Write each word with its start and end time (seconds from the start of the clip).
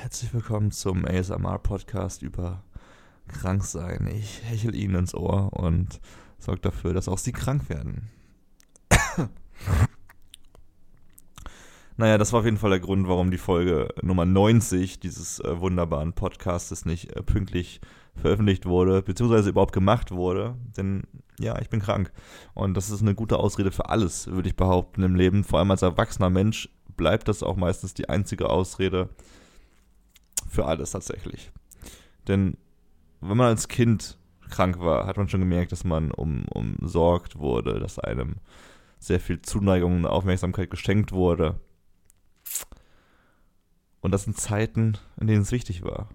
Herzlich 0.00 0.32
willkommen 0.32 0.70
zum 0.70 1.04
ASMR-Podcast 1.04 2.22
über 2.22 2.62
Kranksein. 3.26 4.08
Ich 4.14 4.42
hechel 4.44 4.74
Ihnen 4.74 4.94
ins 4.94 5.14
Ohr 5.14 5.52
und 5.52 6.00
sorge 6.38 6.60
dafür, 6.60 6.94
dass 6.94 7.08
auch 7.08 7.18
Sie 7.18 7.32
krank 7.32 7.68
werden. 7.68 8.08
naja, 11.96 12.16
das 12.16 12.32
war 12.32 12.40
auf 12.40 12.46
jeden 12.46 12.58
Fall 12.58 12.70
der 12.70 12.80
Grund, 12.80 13.08
warum 13.08 13.32
die 13.32 13.38
Folge 13.38 13.88
Nummer 14.02 14.24
90 14.24 15.00
dieses 15.00 15.40
äh, 15.40 15.60
wunderbaren 15.60 16.12
Podcastes 16.12 16.84
nicht 16.84 17.16
äh, 17.16 17.22
pünktlich 17.22 17.80
veröffentlicht 18.20 18.66
wurde, 18.66 19.02
beziehungsweise 19.02 19.50
überhaupt 19.50 19.72
gemacht 19.72 20.10
wurde. 20.10 20.56
Denn 20.76 21.02
ja, 21.38 21.58
ich 21.60 21.68
bin 21.68 21.80
krank. 21.80 22.12
Und 22.54 22.74
das 22.74 22.90
ist 22.90 23.02
eine 23.02 23.14
gute 23.14 23.38
Ausrede 23.38 23.70
für 23.70 23.88
alles, 23.88 24.26
würde 24.26 24.48
ich 24.48 24.56
behaupten, 24.56 25.02
im 25.02 25.14
Leben. 25.14 25.44
Vor 25.44 25.58
allem 25.58 25.70
als 25.70 25.82
erwachsener 25.82 26.30
Mensch 26.30 26.68
bleibt 26.96 27.28
das 27.28 27.42
auch 27.42 27.56
meistens 27.56 27.94
die 27.94 28.08
einzige 28.08 28.50
Ausrede 28.50 29.08
für 30.48 30.66
alles 30.66 30.90
tatsächlich. 30.90 31.52
Denn 32.26 32.56
wenn 33.20 33.36
man 33.36 33.48
als 33.48 33.68
Kind 33.68 34.18
krank 34.48 34.80
war, 34.80 35.06
hat 35.06 35.16
man 35.16 35.28
schon 35.28 35.40
gemerkt, 35.40 35.72
dass 35.72 35.84
man 35.84 36.10
um, 36.10 36.44
umsorgt 36.48 37.38
wurde, 37.38 37.78
dass 37.80 37.98
einem 37.98 38.36
sehr 38.98 39.20
viel 39.20 39.40
Zuneigung 39.42 39.96
und 39.96 40.06
Aufmerksamkeit 40.06 40.70
geschenkt 40.70 41.12
wurde. 41.12 41.60
Und 44.00 44.12
das 44.12 44.24
sind 44.24 44.36
Zeiten, 44.36 44.98
in 45.20 45.26
denen 45.26 45.42
es 45.42 45.52
wichtig 45.52 45.82
war. 45.82 46.08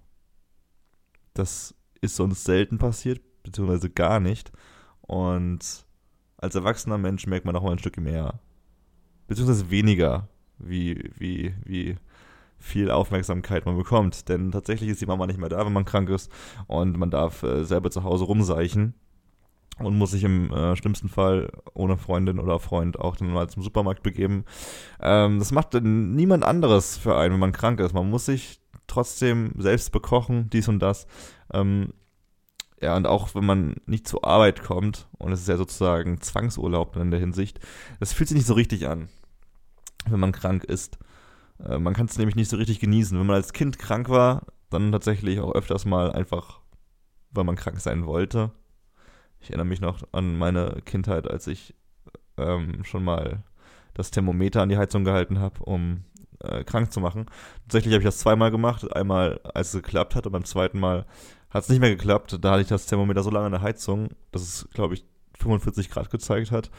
Das 1.33 1.75
ist 2.03 2.15
sonst 2.15 2.43
selten 2.43 2.77
passiert, 2.77 3.21
beziehungsweise 3.43 3.89
gar 3.89 4.19
nicht. 4.19 4.51
Und 5.01 5.85
als 6.37 6.55
erwachsener 6.55 6.97
Mensch 6.97 7.25
merkt 7.25 7.45
man 7.45 7.55
auch 7.55 7.63
mal 7.63 7.71
ein 7.71 7.79
Stück 7.79 7.97
mehr, 7.97 8.39
beziehungsweise 9.27 9.69
weniger, 9.69 10.27
wie, 10.59 11.11
wie, 11.17 11.55
wie 11.65 11.95
viel 12.59 12.91
Aufmerksamkeit 12.91 13.65
man 13.65 13.77
bekommt. 13.77 14.29
Denn 14.29 14.51
tatsächlich 14.51 14.89
ist 14.89 15.01
die 15.01 15.05
Mama 15.05 15.27
nicht 15.27 15.39
mehr 15.39 15.49
da, 15.49 15.65
wenn 15.65 15.73
man 15.73 15.85
krank 15.85 16.09
ist 16.09 16.31
und 16.67 16.97
man 16.97 17.09
darf 17.09 17.43
äh, 17.43 17.63
selber 17.63 17.91
zu 17.91 18.03
Hause 18.03 18.25
rumseichen 18.25 18.93
und 19.79 19.97
muss 19.97 20.11
sich 20.11 20.23
im 20.23 20.51
äh, 20.51 20.75
schlimmsten 20.75 21.09
Fall 21.09 21.49
ohne 21.73 21.97
Freundin 21.97 22.39
oder 22.39 22.59
Freund 22.59 22.99
auch 22.99 23.15
dann 23.15 23.31
mal 23.31 23.49
zum 23.49 23.63
Supermarkt 23.63 24.03
begeben. 24.03 24.45
Ähm, 25.01 25.39
das 25.39 25.51
macht 25.51 25.73
dann 25.73 26.15
niemand 26.15 26.43
anderes 26.43 26.97
für 26.97 27.17
einen, 27.17 27.33
wenn 27.33 27.39
man 27.39 27.51
krank 27.51 27.79
ist. 27.79 27.93
Man 27.93 28.09
muss 28.09 28.25
sich 28.25 28.59
trotzdem 28.87 29.53
selbst 29.57 29.91
bekochen, 29.91 30.49
dies 30.51 30.67
und 30.67 30.79
das. 30.79 31.07
Ähm, 31.53 31.93
ja, 32.81 32.97
und 32.97 33.07
auch 33.07 33.33
wenn 33.33 33.45
man 33.45 33.75
nicht 33.85 34.07
zur 34.07 34.25
Arbeit 34.25 34.61
kommt, 34.61 35.07
und 35.17 35.31
es 35.31 35.41
ist 35.41 35.47
ja 35.47 35.55
sozusagen 35.55 36.19
Zwangsurlaub 36.19 36.97
in 36.97 37.11
der 37.11 37.19
Hinsicht, 37.19 37.59
das 37.99 38.11
fühlt 38.11 38.27
sich 38.27 38.37
nicht 38.37 38.47
so 38.47 38.55
richtig 38.55 38.87
an, 38.87 39.07
wenn 40.07 40.19
man 40.19 40.33
krank 40.33 40.65
ist. 40.65 40.97
Äh, 41.63 41.79
man 41.79 41.93
kann 41.93 42.07
es 42.07 42.17
nämlich 42.17 42.35
nicht 42.35 42.49
so 42.49 42.57
richtig 42.57 42.79
genießen. 42.79 43.17
Wenn 43.17 43.25
man 43.25 43.37
als 43.37 43.53
Kind 43.53 43.79
krank 43.79 44.09
war, 44.09 44.47
dann 44.69 44.91
tatsächlich 44.91 45.39
auch 45.39 45.53
öfters 45.53 45.85
mal 45.85 46.11
einfach, 46.11 46.59
weil 47.31 47.43
man 47.45 47.55
krank 47.55 47.79
sein 47.79 48.05
wollte. 48.05 48.51
Ich 49.39 49.49
erinnere 49.49 49.67
mich 49.67 49.81
noch 49.81 50.03
an 50.11 50.37
meine 50.37 50.81
Kindheit, 50.85 51.29
als 51.29 51.47
ich 51.47 51.75
ähm, 52.37 52.83
schon 52.83 53.03
mal 53.03 53.43
das 53.93 54.11
Thermometer 54.11 54.61
an 54.61 54.69
die 54.69 54.77
Heizung 54.77 55.03
gehalten 55.03 55.39
habe, 55.39 55.63
um 55.63 56.03
äh, 56.43 56.63
krank 56.63 56.91
zu 56.91 56.99
machen. 56.99 57.25
Tatsächlich 57.63 57.93
habe 57.93 58.01
ich 58.01 58.07
das 58.07 58.19
zweimal 58.19 58.51
gemacht. 58.51 58.95
Einmal, 58.95 59.39
als 59.53 59.73
es 59.73 59.81
geklappt 59.81 60.15
hat, 60.15 60.25
und 60.25 60.31
beim 60.31 60.45
zweiten 60.45 60.79
Mal 60.79 61.05
hat 61.49 61.63
es 61.63 61.69
nicht 61.69 61.79
mehr 61.79 61.89
geklappt. 61.89 62.37
Da 62.41 62.51
hatte 62.51 62.61
ich 62.61 62.67
das 62.67 62.85
Thermometer 62.85 63.23
so 63.23 63.29
lange 63.29 63.47
an 63.47 63.51
der 63.51 63.61
Heizung, 63.61 64.09
dass 64.31 64.41
es, 64.41 64.67
glaube 64.73 64.93
ich, 64.95 65.05
45 65.39 65.89
Grad 65.89 66.09
gezeigt 66.09 66.51
hat. 66.51 66.71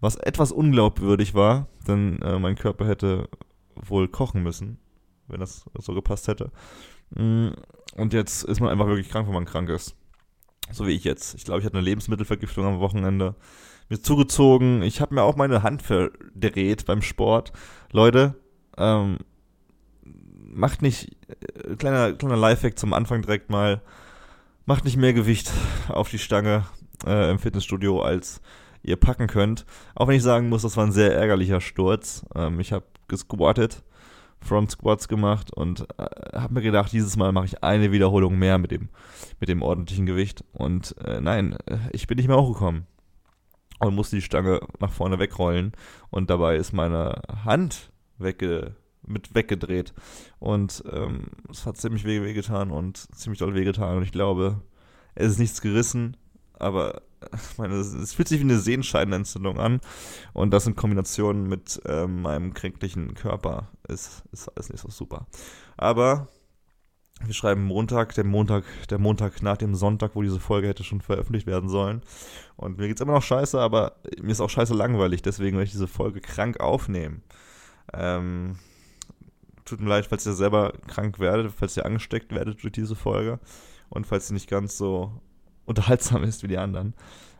Was 0.00 0.16
etwas 0.16 0.52
unglaubwürdig 0.52 1.34
war, 1.34 1.68
denn 1.86 2.20
äh, 2.22 2.38
mein 2.38 2.56
Körper 2.56 2.86
hätte 2.86 3.28
wohl 3.76 4.08
kochen 4.08 4.42
müssen, 4.42 4.78
wenn 5.28 5.40
das 5.40 5.64
so 5.78 5.94
gepasst 5.94 6.28
hätte. 6.28 6.50
Mm, 7.10 7.50
und 7.96 8.12
jetzt 8.12 8.42
ist 8.44 8.60
man 8.60 8.70
einfach 8.70 8.86
wirklich 8.86 9.08
krank, 9.08 9.26
wenn 9.28 9.34
man 9.34 9.44
krank 9.44 9.68
ist. 9.68 9.94
So 10.70 10.86
wie 10.86 10.92
ich 10.92 11.04
jetzt. 11.04 11.34
Ich 11.34 11.44
glaube, 11.44 11.60
ich 11.60 11.66
hatte 11.66 11.76
eine 11.76 11.84
Lebensmittelvergiftung 11.84 12.64
am 12.64 12.80
Wochenende. 12.80 13.34
Mir 13.88 14.00
zugezogen. 14.00 14.82
Ich 14.82 15.00
habe 15.00 15.14
mir 15.14 15.22
auch 15.22 15.36
meine 15.36 15.62
Hand 15.62 15.82
verdreht 15.82 16.86
beim 16.86 17.02
Sport. 17.02 17.52
Leute, 17.92 18.34
ähm, 18.76 19.18
macht 20.54 20.82
nicht, 20.82 21.16
äh, 21.28 21.76
kleiner, 21.76 22.12
kleiner 22.12 22.36
Lifehack 22.36 22.78
zum 22.78 22.92
Anfang 22.92 23.22
direkt 23.22 23.50
mal, 23.50 23.82
macht 24.66 24.84
nicht 24.84 24.96
mehr 24.96 25.12
Gewicht 25.12 25.50
auf 25.88 26.08
die 26.10 26.18
Stange 26.18 26.64
äh, 27.06 27.30
im 27.30 27.38
Fitnessstudio, 27.38 28.02
als 28.02 28.40
ihr 28.82 28.96
packen 28.96 29.26
könnt. 29.26 29.64
Auch 29.94 30.08
wenn 30.08 30.16
ich 30.16 30.22
sagen 30.22 30.48
muss, 30.48 30.62
das 30.62 30.76
war 30.76 30.84
ein 30.84 30.92
sehr 30.92 31.14
ärgerlicher 31.14 31.60
Sturz. 31.60 32.24
Ähm, 32.34 32.60
ich 32.60 32.72
habe 32.72 32.84
gesquattet, 33.08 33.82
Front 34.40 34.72
Squats 34.72 35.08
gemacht 35.08 35.52
und 35.52 35.86
äh, 35.98 36.38
habe 36.38 36.54
mir 36.54 36.62
gedacht, 36.62 36.92
dieses 36.92 37.16
Mal 37.16 37.32
mache 37.32 37.46
ich 37.46 37.62
eine 37.62 37.92
Wiederholung 37.92 38.38
mehr 38.38 38.58
mit 38.58 38.70
dem, 38.70 38.88
mit 39.40 39.48
dem 39.48 39.62
ordentlichen 39.62 40.06
Gewicht. 40.06 40.44
Und 40.52 40.96
äh, 41.04 41.20
nein, 41.20 41.56
äh, 41.66 41.78
ich 41.92 42.06
bin 42.06 42.16
nicht 42.16 42.28
mehr 42.28 42.38
hochgekommen 42.38 42.86
und 43.80 43.94
musste 43.94 44.16
die 44.16 44.22
Stange 44.22 44.60
nach 44.80 44.92
vorne 44.92 45.18
wegrollen 45.18 45.72
und 46.10 46.30
dabei 46.30 46.56
ist 46.56 46.72
meine 46.72 47.22
Hand 47.44 47.91
wegge 48.22 48.76
mit 49.06 49.34
weggedreht. 49.34 49.92
Und 50.38 50.84
ähm, 50.90 51.26
es 51.50 51.66
hat 51.66 51.76
ziemlich 51.76 52.04
weh, 52.04 52.22
weh 52.22 52.34
getan 52.34 52.70
und 52.70 52.96
ziemlich 53.16 53.38
doll 53.38 53.54
weh 53.54 53.64
getan. 53.64 53.96
Und 53.96 54.02
ich 54.04 54.12
glaube, 54.12 54.60
es 55.14 55.32
ist 55.32 55.38
nichts 55.38 55.60
gerissen, 55.60 56.16
aber 56.58 57.02
ich 57.52 57.58
meine, 57.58 57.74
es 57.74 58.14
fühlt 58.14 58.28
sich 58.28 58.40
wie 58.40 58.44
eine 58.44 58.58
Sehenscheidenentzündung 58.58 59.58
an. 59.58 59.80
Und 60.32 60.52
das 60.52 60.66
in 60.66 60.76
Kombination 60.76 61.48
mit 61.48 61.80
ähm, 61.86 62.22
meinem 62.22 62.54
kränklichen 62.54 63.14
Körper 63.14 63.68
ist, 63.88 64.22
ist 64.32 64.48
alles 64.48 64.70
nicht 64.70 64.80
so 64.80 64.90
super. 64.90 65.26
Aber 65.76 66.28
wir 67.24 67.34
schreiben 67.34 67.64
Montag, 67.64 68.14
der 68.14 68.24
Montag, 68.24 68.64
der 68.90 68.98
Montag 68.98 69.42
nach 69.42 69.56
dem 69.56 69.74
Sonntag, 69.74 70.12
wo 70.14 70.22
diese 70.22 70.40
Folge 70.40 70.68
hätte 70.68 70.82
schon 70.82 71.00
veröffentlicht 71.00 71.46
werden 71.46 71.68
sollen. 71.68 72.02
Und 72.56 72.78
mir 72.78 72.88
geht's 72.88 73.00
immer 73.00 73.12
noch 73.12 73.22
scheiße, 73.22 73.60
aber 73.60 73.96
mir 74.20 74.32
ist 74.32 74.40
auch 74.40 74.50
scheiße 74.50 74.74
langweilig, 74.74 75.22
deswegen 75.22 75.56
werde 75.56 75.66
ich 75.66 75.72
diese 75.72 75.86
Folge 75.86 76.20
krank 76.20 76.58
aufnehmen. 76.60 77.22
Ähm, 77.92 78.56
tut 79.64 79.80
mir 79.80 79.88
leid, 79.88 80.06
falls 80.06 80.26
ihr 80.26 80.32
selber 80.32 80.72
krank 80.86 81.18
werdet, 81.18 81.52
falls 81.52 81.76
ihr 81.76 81.86
angesteckt 81.86 82.32
werdet 82.32 82.62
durch 82.62 82.72
diese 82.72 82.96
Folge 82.96 83.38
und 83.88 84.06
falls 84.06 84.28
sie 84.28 84.34
nicht 84.34 84.48
ganz 84.48 84.76
so 84.76 85.12
unterhaltsam 85.64 86.24
ist 86.24 86.42
wie 86.42 86.48
die 86.48 86.58
anderen. 86.58 86.94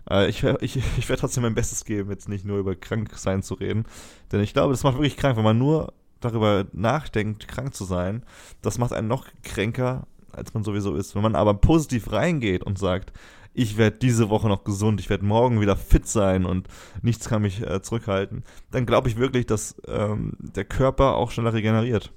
Äh, 0.08 0.28
ich, 0.28 0.42
ich, 0.44 0.76
ich 0.76 1.08
werde 1.08 1.20
trotzdem 1.20 1.42
mein 1.42 1.54
Bestes 1.54 1.84
geben, 1.84 2.10
jetzt 2.10 2.28
nicht 2.28 2.44
nur 2.44 2.58
über 2.58 2.74
Kranksein 2.74 3.42
zu 3.42 3.54
reden, 3.54 3.84
denn 4.30 4.40
ich 4.40 4.52
glaube, 4.52 4.72
das 4.72 4.84
macht 4.84 4.96
wirklich 4.96 5.16
krank, 5.16 5.36
wenn 5.36 5.44
man 5.44 5.58
nur 5.58 5.92
darüber 6.20 6.66
nachdenkt, 6.72 7.48
krank 7.48 7.74
zu 7.74 7.84
sein. 7.84 8.24
Das 8.62 8.78
macht 8.78 8.92
einen 8.92 9.08
noch 9.08 9.26
kränker, 9.42 10.06
als 10.30 10.54
man 10.54 10.62
sowieso 10.64 10.94
ist. 10.94 11.14
Wenn 11.14 11.22
man 11.22 11.34
aber 11.34 11.54
positiv 11.54 12.12
reingeht 12.12 12.62
und 12.62 12.78
sagt, 12.78 13.12
ich 13.54 13.76
werde 13.76 13.98
diese 13.98 14.30
Woche 14.30 14.48
noch 14.48 14.64
gesund, 14.64 15.00
ich 15.00 15.10
werde 15.10 15.24
morgen 15.24 15.60
wieder 15.60 15.76
fit 15.76 16.06
sein 16.06 16.44
und 16.44 16.68
nichts 17.02 17.28
kann 17.28 17.42
mich 17.42 17.60
äh, 17.62 17.82
zurückhalten, 17.82 18.44
dann 18.70 18.86
glaube 18.86 19.08
ich 19.08 19.16
wirklich, 19.16 19.46
dass 19.46 19.76
ähm, 19.86 20.32
der 20.38 20.64
Körper 20.64 21.16
auch 21.16 21.30
schneller 21.30 21.52
regeneriert. 21.52 22.12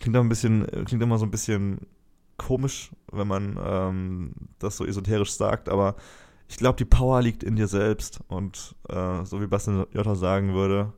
Klingt 0.00 0.16
auch 0.16 0.22
ein 0.22 0.28
bisschen, 0.28 0.66
klingt 0.84 1.02
immer 1.02 1.18
so 1.18 1.26
ein 1.26 1.30
bisschen 1.30 1.80
komisch, 2.36 2.90
wenn 3.10 3.28
man 3.28 3.58
ähm, 3.62 4.32
das 4.58 4.76
so 4.76 4.86
esoterisch 4.86 5.32
sagt, 5.32 5.68
aber 5.68 5.96
ich 6.48 6.56
glaube, 6.56 6.76
die 6.76 6.84
Power 6.84 7.20
liegt 7.20 7.42
in 7.42 7.56
dir 7.56 7.68
selbst 7.68 8.20
und 8.28 8.74
äh, 8.88 9.24
so 9.24 9.40
wie 9.40 9.46
Bastian 9.46 9.86
Jotta 9.92 10.14
sagen 10.14 10.54
würde, 10.54 10.92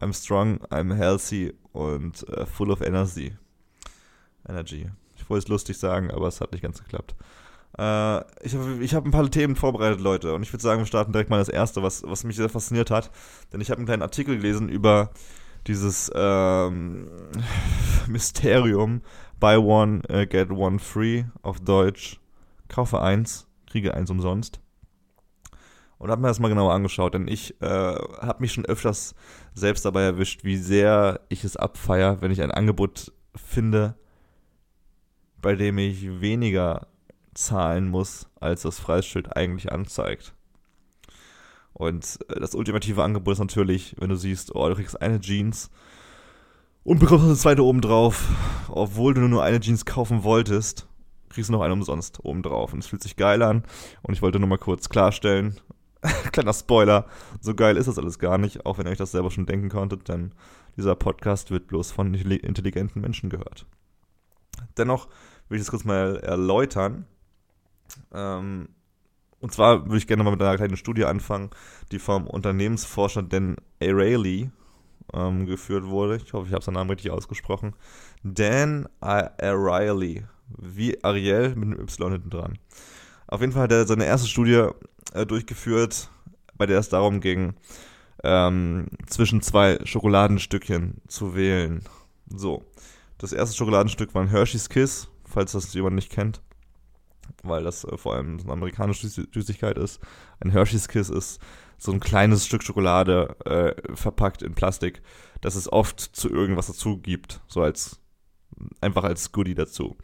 I'm 0.00 0.14
strong, 0.14 0.58
I'm 0.70 0.94
healthy 0.94 1.52
und 1.72 2.24
uh, 2.30 2.46
full 2.46 2.70
of 2.70 2.80
energy. 2.80 3.36
Energy. 4.48 4.90
Ich 5.16 5.28
wollte 5.28 5.44
es 5.44 5.48
lustig 5.48 5.78
sagen, 5.78 6.10
aber 6.10 6.28
es 6.28 6.40
hat 6.40 6.52
nicht 6.52 6.62
ganz 6.62 6.82
geklappt. 6.82 7.14
Äh, 7.80 8.24
ich 8.42 8.54
habe 8.54 8.78
ich 8.82 8.94
hab 8.94 9.06
ein 9.06 9.10
paar 9.10 9.30
Themen 9.30 9.56
vorbereitet, 9.56 10.00
Leute, 10.00 10.34
und 10.34 10.42
ich 10.42 10.52
würde 10.52 10.62
sagen, 10.62 10.82
wir 10.82 10.86
starten 10.86 11.12
direkt 11.12 11.30
mal 11.30 11.38
das 11.38 11.48
erste, 11.48 11.82
was, 11.82 12.02
was 12.04 12.24
mich 12.24 12.36
sehr 12.36 12.50
fasziniert 12.50 12.90
hat. 12.90 13.10
Denn 13.52 13.62
ich 13.62 13.70
habe 13.70 13.78
einen 13.78 13.86
kleinen 13.86 14.02
Artikel 14.02 14.36
gelesen 14.36 14.68
über 14.68 15.10
dieses 15.66 16.10
ähm, 16.14 17.08
Mysterium 18.06 19.00
Buy 19.38 19.56
One, 19.56 20.02
uh, 20.12 20.26
Get 20.26 20.50
One 20.50 20.78
Free 20.78 21.24
auf 21.40 21.60
Deutsch. 21.60 22.20
Kaufe 22.68 23.00
eins, 23.00 23.46
kriege 23.66 23.94
eins 23.94 24.10
umsonst. 24.10 24.60
Und 25.96 26.10
habe 26.10 26.20
mir 26.20 26.28
das 26.28 26.38
mal 26.38 26.48
genauer 26.48 26.74
angeschaut, 26.74 27.14
denn 27.14 27.28
ich 27.28 27.60
äh, 27.62 27.66
habe 27.66 28.40
mich 28.40 28.52
schon 28.52 28.66
öfters 28.66 29.14
selbst 29.54 29.84
dabei 29.86 30.02
erwischt, 30.02 30.44
wie 30.44 30.56
sehr 30.56 31.20
ich 31.30 31.44
es 31.44 31.56
abfeier, 31.56 32.20
wenn 32.20 32.30
ich 32.30 32.42
ein 32.42 32.50
Angebot 32.50 33.12
finde, 33.34 33.94
bei 35.40 35.56
dem 35.56 35.78
ich 35.78 36.20
weniger 36.20 36.86
zahlen 37.44 37.88
muss, 37.88 38.28
als 38.40 38.62
das 38.62 38.80
Preisschild 38.80 39.36
eigentlich 39.36 39.72
anzeigt. 39.72 40.34
Und 41.72 42.18
äh, 42.28 42.40
das 42.40 42.54
ultimative 42.54 43.02
Angebot 43.02 43.34
ist 43.34 43.40
natürlich, 43.40 43.96
wenn 43.98 44.10
du 44.10 44.16
siehst, 44.16 44.54
oh, 44.54 44.68
du 44.68 44.74
kriegst 44.74 45.00
eine 45.00 45.20
Jeans 45.20 45.70
und 46.84 46.98
bekommst 46.98 47.24
eine 47.24 47.36
zweite 47.36 47.64
obendrauf, 47.64 48.28
obwohl 48.68 49.14
du 49.14 49.22
nur 49.22 49.42
eine 49.42 49.60
Jeans 49.60 49.84
kaufen 49.84 50.22
wolltest, 50.22 50.86
kriegst 51.28 51.48
du 51.48 51.52
noch 51.52 51.62
eine 51.62 51.72
umsonst 51.72 52.24
obendrauf. 52.24 52.72
Und 52.72 52.80
es 52.80 52.86
fühlt 52.86 53.02
sich 53.02 53.16
geil 53.16 53.42
an. 53.42 53.64
Und 54.02 54.14
ich 54.14 54.22
wollte 54.22 54.38
nur 54.38 54.48
mal 54.48 54.58
kurz 54.58 54.88
klarstellen, 54.88 55.60
kleiner 56.32 56.52
Spoiler, 56.52 57.06
so 57.40 57.54
geil 57.54 57.76
ist 57.76 57.86
das 57.86 57.98
alles 57.98 58.18
gar 58.18 58.38
nicht, 58.38 58.66
auch 58.66 58.78
wenn 58.78 58.86
ihr 58.86 58.92
euch 58.92 58.98
das 58.98 59.12
selber 59.12 59.30
schon 59.30 59.46
denken 59.46 59.68
konntet, 59.68 60.08
denn 60.08 60.32
dieser 60.76 60.94
Podcast 60.94 61.50
wird 61.50 61.66
bloß 61.66 61.92
von 61.92 62.14
intelligenten 62.14 63.00
Menschen 63.00 63.28
gehört. 63.28 63.66
Dennoch 64.76 65.08
will 65.48 65.58
ich 65.58 65.62
das 65.62 65.70
kurz 65.70 65.84
mal 65.84 66.16
erläutern. 66.18 67.06
Ähm, 68.12 68.68
und 69.40 69.52
zwar 69.52 69.86
würde 69.86 69.96
ich 69.96 70.06
gerne 70.06 70.22
mal 70.22 70.32
mit 70.32 70.42
einer 70.42 70.56
kleinen 70.56 70.76
Studie 70.76 71.04
anfangen, 71.04 71.50
die 71.92 71.98
vom 71.98 72.26
Unternehmensforscher 72.26 73.22
Dan 73.22 73.56
Ariely 73.82 74.50
ähm, 75.14 75.46
geführt 75.46 75.86
wurde. 75.86 76.16
Ich 76.16 76.32
hoffe, 76.32 76.48
ich 76.48 76.52
habe 76.52 76.62
seinen 76.62 76.74
Namen 76.74 76.90
richtig 76.90 77.10
ausgesprochen. 77.10 77.74
Dan 78.22 78.86
Ariely, 79.00 80.24
wie 80.58 81.02
Ariel 81.02 81.54
mit 81.54 81.68
einem 81.68 81.80
Y 81.80 82.12
hinten 82.12 82.30
dran. 82.30 82.58
Auf 83.26 83.40
jeden 83.40 83.52
Fall 83.52 83.62
hat 83.62 83.72
er 83.72 83.86
seine 83.86 84.04
erste 84.04 84.28
Studie 84.28 84.68
äh, 85.14 85.24
durchgeführt, 85.24 86.10
bei 86.54 86.66
der 86.66 86.78
es 86.78 86.90
darum 86.90 87.20
ging, 87.20 87.54
ähm, 88.22 88.88
zwischen 89.06 89.40
zwei 89.40 89.78
Schokoladenstückchen 89.84 91.00
zu 91.08 91.34
wählen. 91.34 91.82
So, 92.28 92.64
das 93.16 93.32
erste 93.32 93.56
Schokoladenstück 93.56 94.14
war 94.14 94.22
ein 94.22 94.28
Hershey's 94.28 94.68
Kiss, 94.68 95.08
falls 95.24 95.52
das 95.52 95.72
jemand 95.72 95.96
nicht 95.96 96.12
kennt 96.12 96.42
weil 97.42 97.64
das 97.64 97.84
äh, 97.84 97.96
vor 97.96 98.14
allem 98.14 98.38
so 98.38 98.44
eine 98.44 98.54
amerikanische 98.54 99.08
Süßigkeit 99.08 99.78
ist. 99.78 100.00
Ein 100.40 100.50
Hershey's 100.50 100.88
Kiss 100.88 101.10
ist 101.10 101.40
so 101.78 101.92
ein 101.92 102.00
kleines 102.00 102.46
Stück 102.46 102.62
Schokolade 102.62 103.36
äh, 103.46 103.96
verpackt 103.96 104.42
in 104.42 104.54
Plastik, 104.54 105.02
das 105.40 105.54
es 105.54 105.72
oft 105.72 106.00
zu 106.00 106.28
irgendwas 106.28 106.66
dazu 106.66 106.98
gibt, 106.98 107.40
so 107.46 107.62
als 107.62 108.00
einfach 108.80 109.04
als 109.04 109.32
Goodie 109.32 109.54
dazu. 109.54 109.96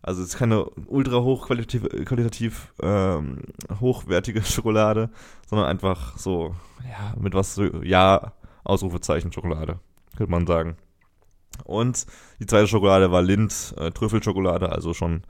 Also 0.00 0.22
es 0.22 0.28
ist 0.28 0.38
keine 0.38 0.64
ultra 0.64 1.20
hochqualitativ 1.20 1.86
qualitativ, 2.04 2.72
ähm, 2.80 3.42
hochwertige 3.80 4.42
Schokolade, 4.44 5.10
sondern 5.46 5.68
einfach 5.68 6.16
so, 6.16 6.54
ja, 6.88 7.14
mit 7.20 7.34
was 7.34 7.60
ja, 7.82 8.32
Ausrufezeichen 8.64 9.32
Schokolade, 9.32 9.80
könnte 10.16 10.30
man 10.30 10.46
sagen. 10.46 10.76
Und 11.64 12.06
die 12.38 12.46
zweite 12.46 12.68
Schokolade 12.68 13.10
war 13.10 13.22
Lind, 13.22 13.74
äh, 13.76 13.90
Trüffelschokolade, 13.90 14.70
also 14.70 14.94
schon 14.94 15.22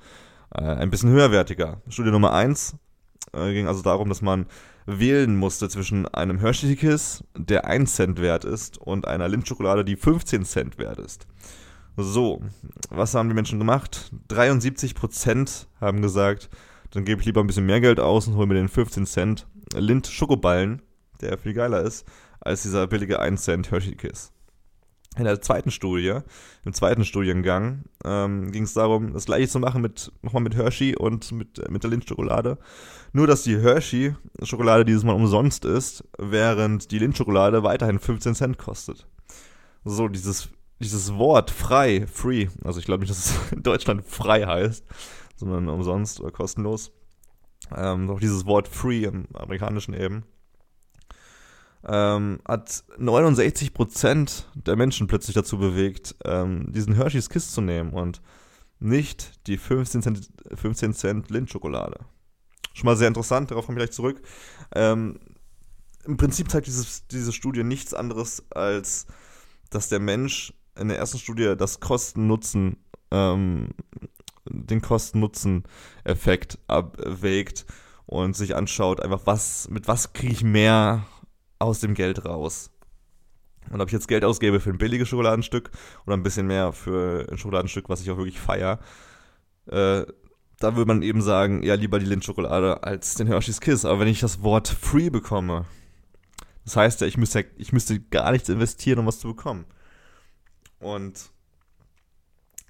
äh, 0.54 0.62
ein 0.62 0.90
bisschen 0.90 1.10
höherwertiger. 1.10 1.80
Studie 1.88 2.10
Nummer 2.10 2.32
1 2.32 2.76
äh, 3.32 3.52
ging 3.52 3.66
also 3.66 3.82
darum, 3.82 4.08
dass 4.08 4.22
man 4.22 4.46
wählen 4.86 5.36
musste 5.36 5.68
zwischen 5.68 6.06
einem 6.08 6.38
Hershey 6.38 6.74
Kiss, 6.76 7.22
der 7.36 7.66
1 7.66 7.94
Cent 7.94 8.20
wert 8.20 8.44
ist, 8.44 8.78
und 8.78 9.06
einer 9.06 9.28
Lindschokolade, 9.28 9.84
die 9.84 9.96
15 9.96 10.44
Cent 10.44 10.78
wert 10.78 10.98
ist. 10.98 11.26
So, 11.96 12.40
was 12.90 13.14
haben 13.14 13.28
die 13.28 13.34
Menschen 13.34 13.58
gemacht? 13.58 14.12
73% 14.30 15.66
haben 15.80 16.00
gesagt, 16.00 16.48
dann 16.92 17.04
gebe 17.04 17.20
ich 17.20 17.26
lieber 17.26 17.42
ein 17.42 17.46
bisschen 17.46 17.66
mehr 17.66 17.80
Geld 17.80 18.00
aus 18.00 18.28
und 18.28 18.36
hole 18.36 18.46
mir 18.46 18.54
den 18.54 18.68
15 18.68 19.04
Cent 19.04 19.46
Lind 19.74 20.06
Schokoballen, 20.06 20.80
der 21.20 21.36
viel 21.36 21.52
geiler 21.52 21.82
ist, 21.82 22.06
als 22.40 22.62
dieser 22.62 22.86
billige 22.86 23.20
1 23.20 23.42
Cent 23.42 23.70
Hershey 23.70 23.96
Kiss. 23.96 24.32
In 25.18 25.24
der 25.24 25.42
zweiten 25.42 25.72
Studie, 25.72 26.20
im 26.64 26.72
zweiten 26.72 27.04
Studiengang, 27.04 27.84
ähm, 28.04 28.52
ging 28.52 28.62
es 28.62 28.72
darum, 28.72 29.12
das 29.12 29.26
gleiche 29.26 29.48
zu 29.48 29.58
machen 29.58 29.82
mit 29.82 30.12
nochmal 30.22 30.44
mit 30.44 30.54
Hershey 30.54 30.94
und 30.94 31.32
mit, 31.32 31.68
mit 31.68 31.82
der 31.82 31.90
Lindschokolade. 31.90 32.56
Nur, 33.12 33.26
dass 33.26 33.42
die 33.42 33.58
Hershey-Schokolade 33.58 34.84
dieses 34.84 35.02
Mal 35.02 35.14
umsonst 35.14 35.64
ist, 35.64 36.04
während 36.18 36.92
die 36.92 37.00
Lindschokolade 37.00 37.64
weiterhin 37.64 37.98
15 37.98 38.36
Cent 38.36 38.58
kostet. 38.58 39.08
So, 39.84 40.06
dieses, 40.06 40.50
dieses 40.78 41.12
Wort 41.14 41.50
frei, 41.50 42.06
free, 42.06 42.46
also 42.62 42.78
ich 42.78 42.86
glaube 42.86 43.00
nicht, 43.00 43.10
dass 43.10 43.30
es 43.30 43.52
in 43.52 43.64
Deutschland 43.64 44.04
frei 44.06 44.46
heißt, 44.46 44.84
sondern 45.34 45.68
umsonst 45.68 46.20
oder 46.20 46.30
kostenlos. 46.30 46.92
Ähm, 47.74 48.06
doch 48.06 48.20
dieses 48.20 48.46
Wort 48.46 48.68
free 48.68 49.02
im 49.02 49.26
amerikanischen 49.34 49.94
eben 49.94 50.24
ähm, 51.86 52.40
hat 52.46 52.84
69% 52.98 54.44
der 54.54 54.76
Menschen 54.76 55.06
plötzlich 55.06 55.34
dazu 55.34 55.58
bewegt, 55.58 56.16
ähm, 56.24 56.72
diesen 56.72 56.94
Hershey's 56.94 57.30
Kiss 57.30 57.52
zu 57.52 57.60
nehmen 57.60 57.92
und 57.92 58.20
nicht 58.80 59.46
die 59.46 59.58
15 59.58 60.02
Cent, 60.02 60.28
15 60.54 60.94
Cent 60.94 61.30
Lindschokolade. 61.30 61.98
Schon 62.74 62.86
mal 62.86 62.96
sehr 62.96 63.08
interessant, 63.08 63.50
darauf 63.50 63.66
komme 63.66 63.78
ich 63.78 63.86
gleich 63.86 63.94
zurück. 63.94 64.22
Ähm, 64.74 65.18
Im 66.04 66.16
Prinzip 66.16 66.50
zeigt 66.50 66.66
dieses, 66.66 67.06
diese 67.08 67.32
Studie 67.32 67.64
nichts 67.64 67.94
anderes, 67.94 68.44
als 68.50 69.06
dass 69.70 69.88
der 69.88 70.00
Mensch 70.00 70.52
in 70.78 70.88
der 70.88 70.98
ersten 70.98 71.18
Studie 71.18 71.54
das 71.56 71.80
Kosten-Nutzen, 71.80 72.76
ähm, 73.10 73.70
den 74.48 74.80
Kosten-Nutzen-Effekt 74.80 76.58
abwägt 76.68 77.66
und 78.06 78.36
sich 78.36 78.54
anschaut, 78.54 79.00
einfach 79.00 79.22
was, 79.24 79.68
mit 79.68 79.88
was 79.88 80.12
kriege 80.12 80.32
ich 80.32 80.44
mehr 80.44 81.04
aus 81.58 81.80
dem 81.80 81.94
Geld 81.94 82.24
raus. 82.24 82.70
Und 83.70 83.80
ob 83.80 83.88
ich 83.88 83.92
jetzt 83.92 84.08
Geld 84.08 84.24
ausgebe 84.24 84.60
für 84.60 84.70
ein 84.70 84.78
billiges 84.78 85.08
Schokoladenstück 85.08 85.70
oder 86.06 86.16
ein 86.16 86.22
bisschen 86.22 86.46
mehr 86.46 86.72
für 86.72 87.26
ein 87.30 87.38
Schokoladenstück, 87.38 87.88
was 87.88 88.00
ich 88.00 88.10
auch 88.10 88.16
wirklich 88.16 88.40
feier, 88.40 88.78
äh, 89.66 90.04
da 90.60 90.74
würde 90.74 90.86
man 90.86 91.02
eben 91.02 91.22
sagen, 91.22 91.62
ja, 91.62 91.74
lieber 91.74 91.98
die 91.98 92.06
Lindschokolade 92.06 92.82
als 92.82 93.14
den 93.14 93.26
Hershey's 93.26 93.60
Kiss. 93.60 93.84
Aber 93.84 94.00
wenn 94.00 94.08
ich 94.08 94.20
das 94.20 94.42
Wort 94.42 94.68
free 94.68 95.10
bekomme, 95.10 95.66
das 96.64 96.76
heißt 96.76 97.00
ja, 97.00 97.06
ich 97.06 97.16
müsste, 97.16 97.44
ich 97.56 97.72
müsste 97.72 98.00
gar 98.00 98.32
nichts 98.32 98.48
investieren, 98.48 98.98
um 98.98 99.06
was 99.06 99.20
zu 99.20 99.28
bekommen. 99.28 99.66
Und 100.80 101.30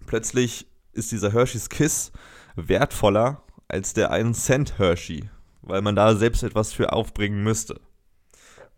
plötzlich 0.06 0.66
ist 0.92 1.12
dieser 1.12 1.32
Hershey's 1.32 1.68
Kiss 1.68 2.12
wertvoller 2.56 3.42
als 3.68 3.94
der 3.94 4.10
1 4.10 4.44
Cent 4.44 4.78
Hershey, 4.78 5.30
weil 5.62 5.82
man 5.82 5.96
da 5.96 6.14
selbst 6.14 6.42
etwas 6.42 6.72
für 6.72 6.92
aufbringen 6.92 7.42
müsste. 7.42 7.80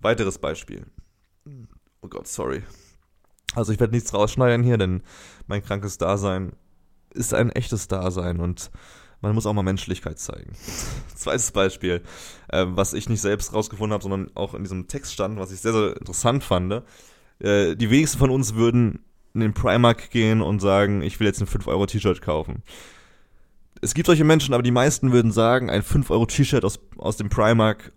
Weiteres 0.01 0.39
Beispiel. 0.39 0.87
Oh 2.03 2.09
Gott, 2.09 2.27
sorry. 2.27 2.63
Also 3.55 3.73
ich 3.73 3.81
werde 3.81 3.95
nichts 3.95 4.15
rausschneiden 4.15 4.65
hier, 4.65 4.79
denn 4.79 5.03
mein 5.47 5.63
krankes 5.63 5.99
Dasein 5.99 6.53
ist 7.13 7.35
ein 7.35 7.51
echtes 7.51 7.89
Dasein 7.89 8.41
und 8.41 8.71
man 9.21 9.35
muss 9.35 9.47
auch 9.47 9.53
mal 9.53 9.63
Menschlichkeit 9.63 10.19
zeigen. 10.19 10.53
Zweites 11.15 11.51
Beispiel, 11.51 12.03
äh, 12.49 12.65
was 12.69 12.95
ich 12.95 13.09
nicht 13.09 13.21
selbst 13.21 13.53
rausgefunden 13.53 13.93
habe, 13.93 14.03
sondern 14.03 14.31
auch 14.35 14.55
in 14.55 14.63
diesem 14.63 14.89
Text 14.89 15.13
stand, 15.13 15.39
was 15.39 15.53
ich 15.53 15.61
sehr, 15.61 15.73
sehr 15.73 15.97
interessant 15.97 16.45
fand. 16.45 16.83
Äh, 17.41 17.77
die 17.77 17.91
wenigsten 17.91 18.19
von 18.19 18.31
uns 18.31 18.55
würden 18.55 19.05
in 19.35 19.41
den 19.41 19.55
Primark 19.55 20.11
gehen 20.11 20.41
und 20.41 20.61
sagen, 20.61 21.03
ich 21.03 21.21
will 21.21 21.27
jetzt 21.27 21.41
ein 21.41 21.47
5-Euro-T-Shirt 21.47 22.23
kaufen. 22.23 22.63
Es 23.83 23.95
gibt 23.95 24.07
solche 24.07 24.25
Menschen, 24.25 24.55
aber 24.55 24.63
die 24.63 24.71
meisten 24.71 25.13
würden 25.13 25.33
sagen, 25.33 25.71
ein 25.71 25.83
5-Euro-T-Shirt 25.83 26.65
aus, 26.65 26.81
aus 26.99 27.17
dem 27.17 27.29
Primark 27.29 27.93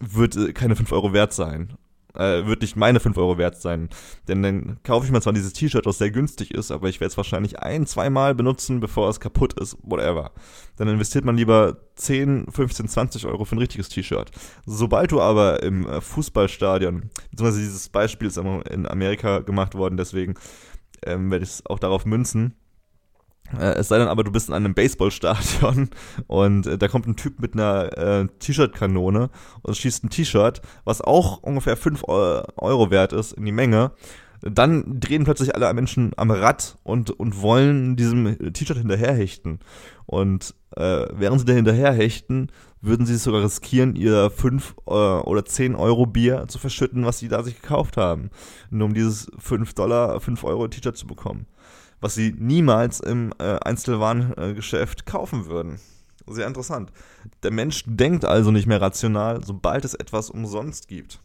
wird 0.00 0.36
äh, 0.36 0.52
keine 0.52 0.76
5 0.76 0.92
Euro 0.92 1.12
wert 1.12 1.32
sein. 1.32 1.76
Äh, 2.14 2.46
wird 2.46 2.62
nicht 2.62 2.76
meine 2.76 2.98
5 2.98 3.16
Euro 3.18 3.36
wert 3.36 3.60
sein. 3.60 3.90
Denn 4.26 4.42
dann 4.42 4.78
kaufe 4.84 5.04
ich 5.04 5.12
mir 5.12 5.20
zwar 5.20 5.34
dieses 5.34 5.52
T-Shirt, 5.52 5.84
das 5.84 5.98
sehr 5.98 6.10
günstig 6.10 6.54
ist, 6.54 6.70
aber 6.70 6.88
ich 6.88 7.00
werde 7.00 7.10
es 7.10 7.16
wahrscheinlich 7.16 7.58
ein, 7.60 7.86
zweimal 7.86 8.34
benutzen, 8.34 8.80
bevor 8.80 9.10
es 9.10 9.20
kaputt 9.20 9.52
ist, 9.60 9.76
whatever. 9.82 10.32
Dann 10.76 10.88
investiert 10.88 11.26
man 11.26 11.36
lieber 11.36 11.76
10, 11.96 12.46
15, 12.50 12.88
20 12.88 13.26
Euro 13.26 13.44
für 13.44 13.56
ein 13.56 13.58
richtiges 13.58 13.90
T-Shirt. 13.90 14.30
Sobald 14.64 15.12
du 15.12 15.20
aber 15.20 15.62
im 15.62 15.86
äh, 15.86 16.00
Fußballstadion, 16.00 17.10
beziehungsweise 17.30 17.60
dieses 17.60 17.90
Beispiel 17.90 18.28
ist 18.28 18.38
in 18.38 18.86
Amerika 18.86 19.40
gemacht 19.40 19.74
worden, 19.74 19.98
deswegen 19.98 20.34
ähm, 21.04 21.30
werde 21.30 21.44
ich 21.44 21.50
es 21.50 21.66
auch 21.66 21.78
darauf 21.78 22.06
münzen, 22.06 22.54
es 23.58 23.88
sei 23.88 23.98
denn 23.98 24.08
aber, 24.08 24.24
du 24.24 24.32
bist 24.32 24.48
in 24.48 24.54
einem 24.54 24.74
Baseballstadion 24.74 25.90
und 26.26 26.66
äh, 26.66 26.78
da 26.78 26.88
kommt 26.88 27.06
ein 27.06 27.16
Typ 27.16 27.40
mit 27.40 27.54
einer 27.54 27.96
äh, 27.96 28.26
T-Shirt-Kanone 28.38 29.30
und 29.62 29.76
schießt 29.76 30.04
ein 30.04 30.10
T-Shirt, 30.10 30.62
was 30.84 31.00
auch 31.00 31.42
ungefähr 31.42 31.76
5 31.76 32.04
Euro 32.06 32.90
wert 32.90 33.12
ist, 33.12 33.32
in 33.32 33.44
die 33.44 33.52
Menge. 33.52 33.92
Dann 34.42 35.00
drehen 35.00 35.24
plötzlich 35.24 35.54
alle 35.54 35.72
Menschen 35.72 36.12
am 36.16 36.30
Rad 36.30 36.76
und, 36.82 37.10
und 37.10 37.40
wollen 37.40 37.96
diesem 37.96 38.52
T-Shirt 38.52 38.76
hinterherhechten. 38.76 39.60
Und 40.04 40.54
äh, 40.76 41.06
während 41.12 41.40
sie 41.40 41.46
da 41.46 41.54
hinterherhechten, 41.54 42.52
würden 42.82 43.06
sie 43.06 43.14
es 43.14 43.24
sogar 43.24 43.42
riskieren, 43.42 43.96
ihr 43.96 44.30
5 44.30 44.74
äh, 44.86 44.90
oder 44.90 45.44
10 45.44 45.74
Euro 45.74 46.06
Bier 46.06 46.44
zu 46.48 46.58
verschütten, 46.58 47.06
was 47.06 47.18
sie 47.18 47.28
da 47.28 47.42
sich 47.42 47.60
gekauft 47.60 47.96
haben. 47.96 48.30
Nur 48.70 48.86
um 48.86 48.94
dieses 48.94 49.30
5 49.38 49.72
Dollar, 49.74 50.20
5 50.20 50.44
Euro 50.44 50.68
T-Shirt 50.68 50.96
zu 50.96 51.06
bekommen 51.06 51.46
was 52.00 52.14
sie 52.14 52.34
niemals 52.38 53.00
im 53.00 53.32
äh, 53.38 53.58
Einzelwarengeschäft 53.60 55.06
kaufen 55.06 55.46
würden. 55.46 55.78
Sehr 56.28 56.46
interessant. 56.46 56.90
Der 57.42 57.52
Mensch 57.52 57.84
denkt 57.86 58.24
also 58.24 58.50
nicht 58.50 58.66
mehr 58.66 58.80
rational, 58.80 59.44
sobald 59.44 59.84
es 59.84 59.94
etwas 59.94 60.28
umsonst 60.30 60.88
gibt. 60.88 61.20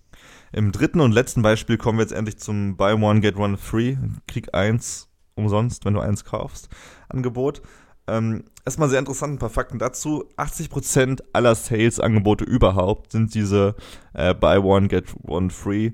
Im 0.52 0.72
dritten 0.72 1.00
und 1.00 1.12
letzten 1.12 1.42
Beispiel 1.42 1.78
kommen 1.78 1.98
wir 1.98 2.04
jetzt 2.04 2.14
endlich 2.14 2.38
zum 2.38 2.78
Buy 2.78 2.94
One, 2.94 3.22
Get 3.22 3.36
One 3.38 3.58
Free, 3.58 3.98
Krieg 4.28 4.54
1 4.54 5.08
umsonst, 5.36 5.86
wenn 5.86 5.94
du 5.94 6.02
eins 6.02 6.24
kaufst, 6.24 6.70
Angebot. 7.10 7.62
Ähm, 8.08 8.44
erstmal 8.66 8.90
sehr 8.90 9.00
interessant, 9.00 9.36
ein 9.36 9.40
paar 9.40 9.50
Fakten 9.50 9.80
dazu. 9.80 10.26
80% 10.38 11.22
aller 11.34 11.56
Sales-Angebote 11.56 12.44
überhaupt 12.44 13.14
sind 13.14 13.34
diese 13.34 13.76
äh, 14.14 14.34
Buy 14.34 14.58
One, 14.58 14.88
Get 14.88 15.16
One 15.24 15.50
Free 15.50 15.92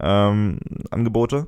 ähm, 0.00 0.58
Angebote. 0.90 1.46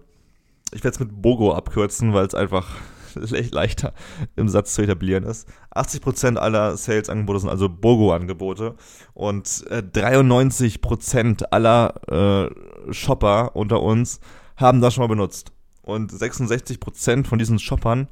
Ich 0.73 0.85
werde 0.85 0.95
es 0.95 1.01
mit 1.01 1.23
BOGO 1.23 1.53
abkürzen, 1.55 2.13
weil 2.13 2.27
es 2.27 2.35
einfach 2.35 2.67
leichter 3.51 3.93
im 4.37 4.49
Satz 4.49 4.75
zu 4.75 4.83
etablieren 4.83 5.25
ist. 5.25 5.49
80% 5.75 6.37
aller 6.37 6.77
Sales-Angebote 6.77 7.41
sind 7.41 7.51
also 7.51 7.69
BOGO-Angebote 7.69 8.75
und 9.15 9.65
äh, 9.71 9.83
93% 9.83 11.45
aller 11.51 11.95
äh, 12.09 12.93
Shopper 12.93 13.55
unter 13.57 13.83
uns 13.83 14.21
haben 14.57 14.81
das 14.81 14.95
schon 14.95 15.03
mal 15.03 15.09
benutzt. 15.09 15.53
Und 15.83 16.13
66% 16.13 17.27
von 17.27 17.39
diesen 17.39 17.59
Shoppern 17.59 18.09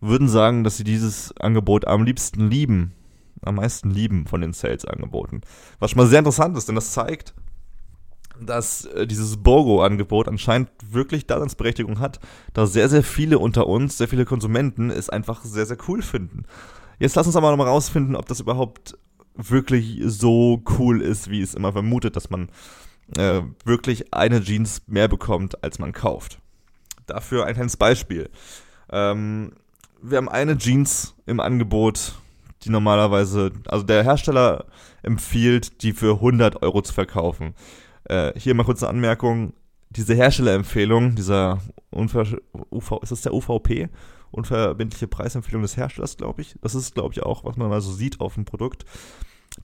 würden 0.00 0.28
sagen, 0.28 0.64
dass 0.64 0.76
sie 0.76 0.84
dieses 0.84 1.36
Angebot 1.38 1.86
am 1.86 2.04
liebsten 2.04 2.48
lieben. 2.48 2.92
Am 3.42 3.54
meisten 3.54 3.90
lieben 3.90 4.26
von 4.26 4.42
den 4.42 4.52
Sales-Angeboten. 4.52 5.40
Was 5.78 5.90
schon 5.90 5.98
mal 5.98 6.06
sehr 6.06 6.18
interessant 6.18 6.58
ist, 6.58 6.68
denn 6.68 6.74
das 6.74 6.92
zeigt, 6.92 7.34
dass 8.40 8.84
äh, 8.86 9.06
dieses 9.06 9.36
BOGO-Angebot 9.38 10.28
anscheinend 10.28 10.70
wirklich 10.90 11.26
Daseinsberechtigung 11.26 11.98
hat, 11.98 12.20
da 12.54 12.66
sehr, 12.66 12.88
sehr 12.88 13.02
viele 13.02 13.38
unter 13.38 13.66
uns, 13.66 13.98
sehr 13.98 14.08
viele 14.08 14.24
Konsumenten 14.24 14.90
es 14.90 15.10
einfach 15.10 15.44
sehr, 15.44 15.66
sehr 15.66 15.78
cool 15.88 16.02
finden. 16.02 16.44
Jetzt 16.98 17.16
lass 17.16 17.26
uns 17.26 17.36
aber 17.36 17.50
nochmal 17.50 17.68
rausfinden, 17.68 18.16
ob 18.16 18.26
das 18.26 18.40
überhaupt 18.40 18.96
wirklich 19.34 20.00
so 20.04 20.62
cool 20.78 21.00
ist, 21.00 21.30
wie 21.30 21.40
es 21.40 21.54
immer 21.54 21.72
vermutet, 21.72 22.16
dass 22.16 22.30
man 22.30 22.50
äh, 23.16 23.42
wirklich 23.64 24.12
eine 24.12 24.42
Jeans 24.42 24.82
mehr 24.86 25.08
bekommt, 25.08 25.62
als 25.64 25.78
man 25.78 25.92
kauft. 25.92 26.38
Dafür 27.06 27.46
ein 27.46 27.54
kleines 27.54 27.76
Beispiel. 27.76 28.30
Ähm, 28.90 29.52
wir 30.02 30.18
haben 30.18 30.28
eine 30.28 30.56
Jeans 30.56 31.14
im 31.26 31.40
Angebot, 31.40 32.14
die 32.62 32.70
normalerweise, 32.70 33.52
also 33.66 33.84
der 33.84 34.04
Hersteller 34.04 34.66
empfiehlt, 35.02 35.82
die 35.82 35.92
für 35.92 36.14
100 36.14 36.62
Euro 36.62 36.82
zu 36.82 36.92
verkaufen. 36.92 37.54
Äh, 38.10 38.32
hier 38.36 38.54
mal 38.56 38.64
kurz 38.64 38.82
eine 38.82 38.90
Anmerkung. 38.90 39.52
Diese 39.90 40.14
Herstellerempfehlung, 40.14 41.14
dieser 41.14 41.60
Unver 41.90 42.26
UV, 42.70 42.98
ist 43.02 43.12
das 43.12 43.22
der 43.22 43.32
UVP? 43.32 43.88
Unverbindliche 44.32 45.06
Preisempfehlung 45.06 45.62
des 45.62 45.76
Herstellers, 45.76 46.16
glaube 46.16 46.42
ich. 46.42 46.56
Das 46.60 46.74
ist, 46.74 46.94
glaube 46.94 47.14
ich, 47.14 47.22
auch, 47.22 47.44
was 47.44 47.56
man 47.56 47.68
mal 47.68 47.80
so 47.80 47.92
sieht 47.92 48.20
auf 48.20 48.34
dem 48.34 48.44
Produkt. 48.44 48.84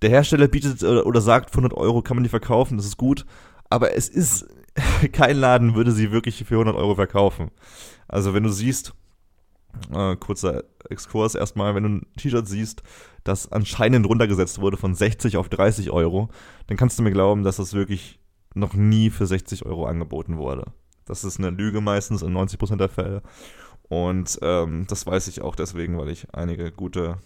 Der 0.00 0.10
Hersteller 0.10 0.46
bietet 0.46 0.84
oder, 0.84 1.06
oder 1.06 1.20
sagt, 1.20 1.50
für 1.50 1.58
100 1.58 1.74
Euro 1.76 2.02
kann 2.02 2.16
man 2.16 2.22
die 2.22 2.30
verkaufen, 2.30 2.76
das 2.76 2.86
ist 2.86 2.96
gut. 2.96 3.26
Aber 3.68 3.96
es 3.96 4.08
ist, 4.08 4.46
kein 5.12 5.38
Laden 5.38 5.74
würde 5.74 5.90
sie 5.90 6.12
wirklich 6.12 6.44
für 6.44 6.54
100 6.54 6.76
Euro 6.76 6.94
verkaufen. 6.94 7.50
Also 8.06 8.32
wenn 8.32 8.44
du 8.44 8.50
siehst, 8.50 8.94
äh, 9.92 10.14
kurzer 10.14 10.62
Exkurs 10.88 11.34
erstmal, 11.34 11.74
wenn 11.74 11.82
du 11.82 11.88
ein 11.88 12.06
T-Shirt 12.16 12.46
siehst, 12.46 12.84
das 13.24 13.50
anscheinend 13.50 14.08
runtergesetzt 14.08 14.60
wurde 14.60 14.76
von 14.76 14.94
60 14.94 15.36
auf 15.36 15.48
30 15.48 15.90
Euro, 15.90 16.28
dann 16.68 16.76
kannst 16.76 16.96
du 16.96 17.02
mir 17.02 17.10
glauben, 17.10 17.42
dass 17.42 17.56
das 17.56 17.74
wirklich 17.74 18.20
noch 18.56 18.74
nie 18.74 19.10
für 19.10 19.26
60 19.26 19.66
Euro 19.66 19.86
angeboten 19.86 20.38
wurde. 20.38 20.64
Das 21.04 21.24
ist 21.24 21.38
eine 21.38 21.50
Lüge 21.50 21.80
meistens 21.80 22.22
in 22.22 22.36
90% 22.36 22.76
der 22.76 22.88
Fälle. 22.88 23.22
Und 23.88 24.38
ähm, 24.42 24.86
das 24.88 25.06
weiß 25.06 25.28
ich 25.28 25.42
auch 25.42 25.54
deswegen, 25.54 25.96
weil 25.98 26.08
ich 26.08 26.34
einige 26.34 26.72
gute 26.72 27.18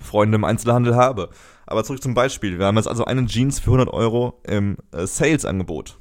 Freunde 0.00 0.36
im 0.36 0.44
Einzelhandel 0.44 0.94
habe. 0.94 1.30
Aber 1.66 1.84
zurück 1.84 2.02
zum 2.02 2.14
Beispiel. 2.14 2.58
Wir 2.58 2.66
haben 2.66 2.76
jetzt 2.76 2.88
also 2.88 3.04
eine 3.04 3.24
Jeans 3.26 3.60
für 3.60 3.70
100 3.70 3.88
Euro 3.88 4.40
im 4.44 4.76
äh, 4.92 5.06
Sales-Angebot. 5.06 5.98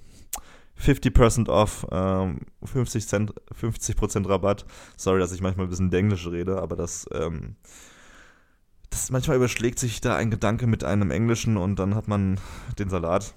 50% 0.80 1.48
off, 1.48 1.86
ähm, 1.92 2.40
50 2.64 3.08
Cent, 3.08 3.34
50% 3.60 4.28
Rabatt. 4.28 4.66
Sorry, 4.98 5.20
dass 5.20 5.32
ich 5.32 5.42
manchmal 5.42 5.68
ein 5.68 5.70
bisschen 5.70 5.94
Englisch 5.94 6.28
rede, 6.28 6.60
aber 6.62 6.76
das, 6.76 7.06
ähm, 7.14 7.56
das 8.90 9.12
manchmal 9.12 9.38
überschlägt 9.38 9.78
sich 9.78 10.02
da 10.02 10.16
ein 10.16 10.32
Gedanke 10.32 10.66
mit 10.66 10.84
einem 10.84 11.12
Englischen 11.12 11.58
und 11.58 11.78
dann 11.78 11.94
hat 11.96 12.08
man 12.08 12.40
den 12.80 12.90
Salat. 12.90 13.36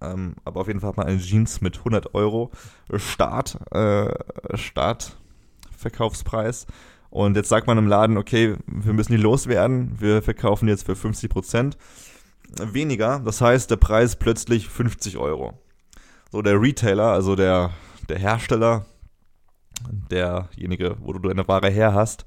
Ähm, 0.00 0.34
aber 0.44 0.60
auf 0.60 0.66
jeden 0.66 0.80
Fall 0.80 0.90
hat 0.90 0.96
man 0.96 1.06
eine 1.06 1.18
Jeans 1.18 1.60
mit 1.60 1.78
100 1.78 2.14
Euro 2.14 2.50
Start, 2.96 3.58
äh, 3.72 4.08
Startverkaufspreis. 4.54 6.66
Und 7.10 7.36
jetzt 7.36 7.48
sagt 7.48 7.66
man 7.66 7.76
im 7.76 7.88
Laden, 7.88 8.16
okay, 8.16 8.56
wir 8.66 8.92
müssen 8.92 9.12
die 9.12 9.18
loswerden, 9.18 9.96
wir 9.98 10.22
verkaufen 10.22 10.68
jetzt 10.68 10.86
für 10.86 10.94
50% 10.94 11.76
weniger. 12.72 13.20
Das 13.20 13.40
heißt, 13.40 13.70
der 13.70 13.76
Preis 13.76 14.16
plötzlich 14.16 14.68
50 14.68 15.18
Euro. 15.18 15.58
So, 16.30 16.42
der 16.42 16.60
Retailer, 16.60 17.12
also 17.12 17.34
der, 17.34 17.72
der 18.08 18.18
Hersteller, 18.18 18.86
derjenige, 20.10 20.96
wo 21.00 21.12
du 21.12 21.18
deine 21.18 21.46
Ware 21.48 21.70
her 21.70 21.94
hast, 21.94 22.24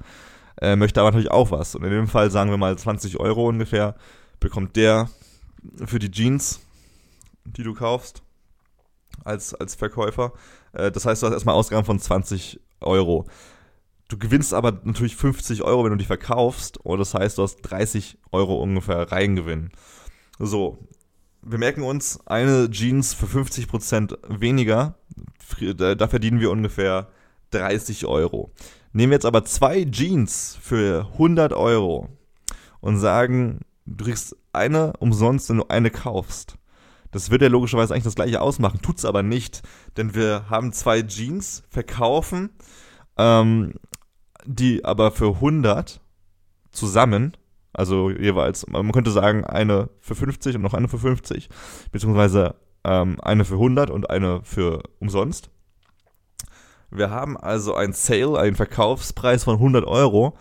äh, 0.61 0.75
möchte 0.75 0.99
aber 0.99 1.11
natürlich 1.11 1.31
auch 1.31 1.51
was. 1.51 1.75
Und 1.75 1.83
in 1.83 1.91
dem 1.91 2.07
Fall 2.07 2.29
sagen 2.29 2.49
wir 2.49 2.57
mal 2.57 2.77
20 2.77 3.19
Euro 3.19 3.47
ungefähr, 3.47 3.95
bekommt 4.39 4.75
der 4.75 5.09
für 5.85 5.99
die 5.99 6.11
Jeans 6.11 6.59
die 7.45 7.63
du 7.63 7.73
kaufst 7.73 8.23
als, 9.23 9.53
als 9.53 9.75
Verkäufer. 9.75 10.33
Äh, 10.73 10.91
das 10.91 11.05
heißt, 11.05 11.21
du 11.21 11.27
hast 11.27 11.33
erstmal 11.33 11.55
Ausgaben 11.55 11.85
von 11.85 11.99
20 11.99 12.59
Euro. 12.81 13.25
Du 14.09 14.17
gewinnst 14.17 14.53
aber 14.53 14.81
natürlich 14.83 15.15
50 15.15 15.63
Euro, 15.63 15.83
wenn 15.83 15.91
du 15.91 15.97
die 15.97 16.05
verkaufst. 16.05 16.77
Und 16.77 16.99
das 16.99 17.13
heißt, 17.13 17.37
du 17.37 17.43
hast 17.43 17.61
30 17.61 18.17
Euro 18.31 18.61
ungefähr 18.61 19.11
Reingewinn. 19.11 19.71
So, 20.39 20.77
wir 21.41 21.57
merken 21.57 21.83
uns, 21.83 22.19
eine 22.25 22.69
Jeans 22.69 23.13
für 23.13 23.25
50% 23.25 24.17
weniger, 24.39 24.95
da 25.75 26.07
verdienen 26.07 26.39
wir 26.39 26.51
ungefähr 26.51 27.07
30 27.51 28.05
Euro. 28.05 28.51
Nehmen 28.93 29.11
wir 29.11 29.15
jetzt 29.15 29.25
aber 29.25 29.45
zwei 29.45 29.85
Jeans 29.85 30.57
für 30.61 31.07
100 31.13 31.53
Euro 31.53 32.09
und 32.79 32.97
sagen, 32.97 33.61
du 33.85 34.05
kriegst 34.05 34.35
eine 34.53 34.93
umsonst, 34.99 35.49
wenn 35.49 35.57
du 35.57 35.67
eine 35.67 35.91
kaufst. 35.91 36.55
Das 37.13 37.29
wird 37.29 37.41
ja 37.43 37.47
logischerweise 37.47 37.93
eigentlich 37.93 38.03
das 38.03 38.15
gleiche 38.15 38.41
ausmachen, 38.41 38.81
tut 38.81 38.97
es 38.97 39.05
aber 39.05 39.23
nicht, 39.23 39.61
denn 39.95 40.15
wir 40.15 40.49
haben 40.49 40.73
zwei 40.73 41.03
Jeans, 41.03 41.63
verkaufen, 41.69 42.49
ähm, 43.17 43.75
die 44.45 44.83
aber 44.83 45.11
für 45.11 45.35
100 45.35 46.01
zusammen, 46.71 47.37
also 47.71 48.09
jeweils, 48.09 48.67
man 48.67 48.91
könnte 48.91 49.11
sagen, 49.11 49.45
eine 49.45 49.89
für 50.01 50.15
50 50.15 50.55
und 50.55 50.63
noch 50.63 50.73
eine 50.73 50.87
für 50.87 50.97
50, 50.97 51.49
beziehungsweise 51.91 52.55
ähm, 52.83 53.17
eine 53.21 53.45
für 53.45 53.55
100 53.55 53.89
und 53.89 54.09
eine 54.09 54.41
für 54.43 54.81
umsonst. 54.99 55.49
Wir 56.89 57.09
haben 57.09 57.37
also 57.37 57.75
ein 57.75 57.93
Sale, 57.93 58.37
einen 58.37 58.55
Verkaufspreis 58.55 59.43
von 59.43 59.55
100 59.55 59.85
Euro. 59.85 60.37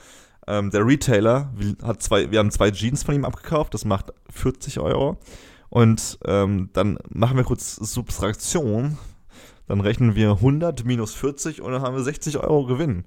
Ähm, 0.47 0.71
der 0.71 0.87
Retailer 0.87 1.53
hat 1.83 2.03
zwei, 2.03 2.31
wir 2.31 2.39
haben 2.39 2.51
zwei 2.51 2.71
Jeans 2.71 3.03
von 3.03 3.15
ihm 3.15 3.25
abgekauft, 3.25 3.75
das 3.75 3.85
macht 3.85 4.13
40 4.31 4.81
Euro. 4.81 5.19
Und 5.73 6.19
ähm, 6.27 6.69
dann 6.75 6.99
machen 7.09 7.39
wir 7.39 7.45
kurz 7.45 7.77
Subtraktion. 7.77 8.99
Dann 9.67 9.81
rechnen 9.81 10.15
wir 10.15 10.33
100 10.33 10.85
minus 10.85 11.15
40 11.15 11.63
und 11.63 11.73
dann 11.73 11.81
haben 11.81 11.97
wir 11.97 12.03
60 12.03 12.37
Euro 12.41 12.67
Gewinn. 12.67 13.05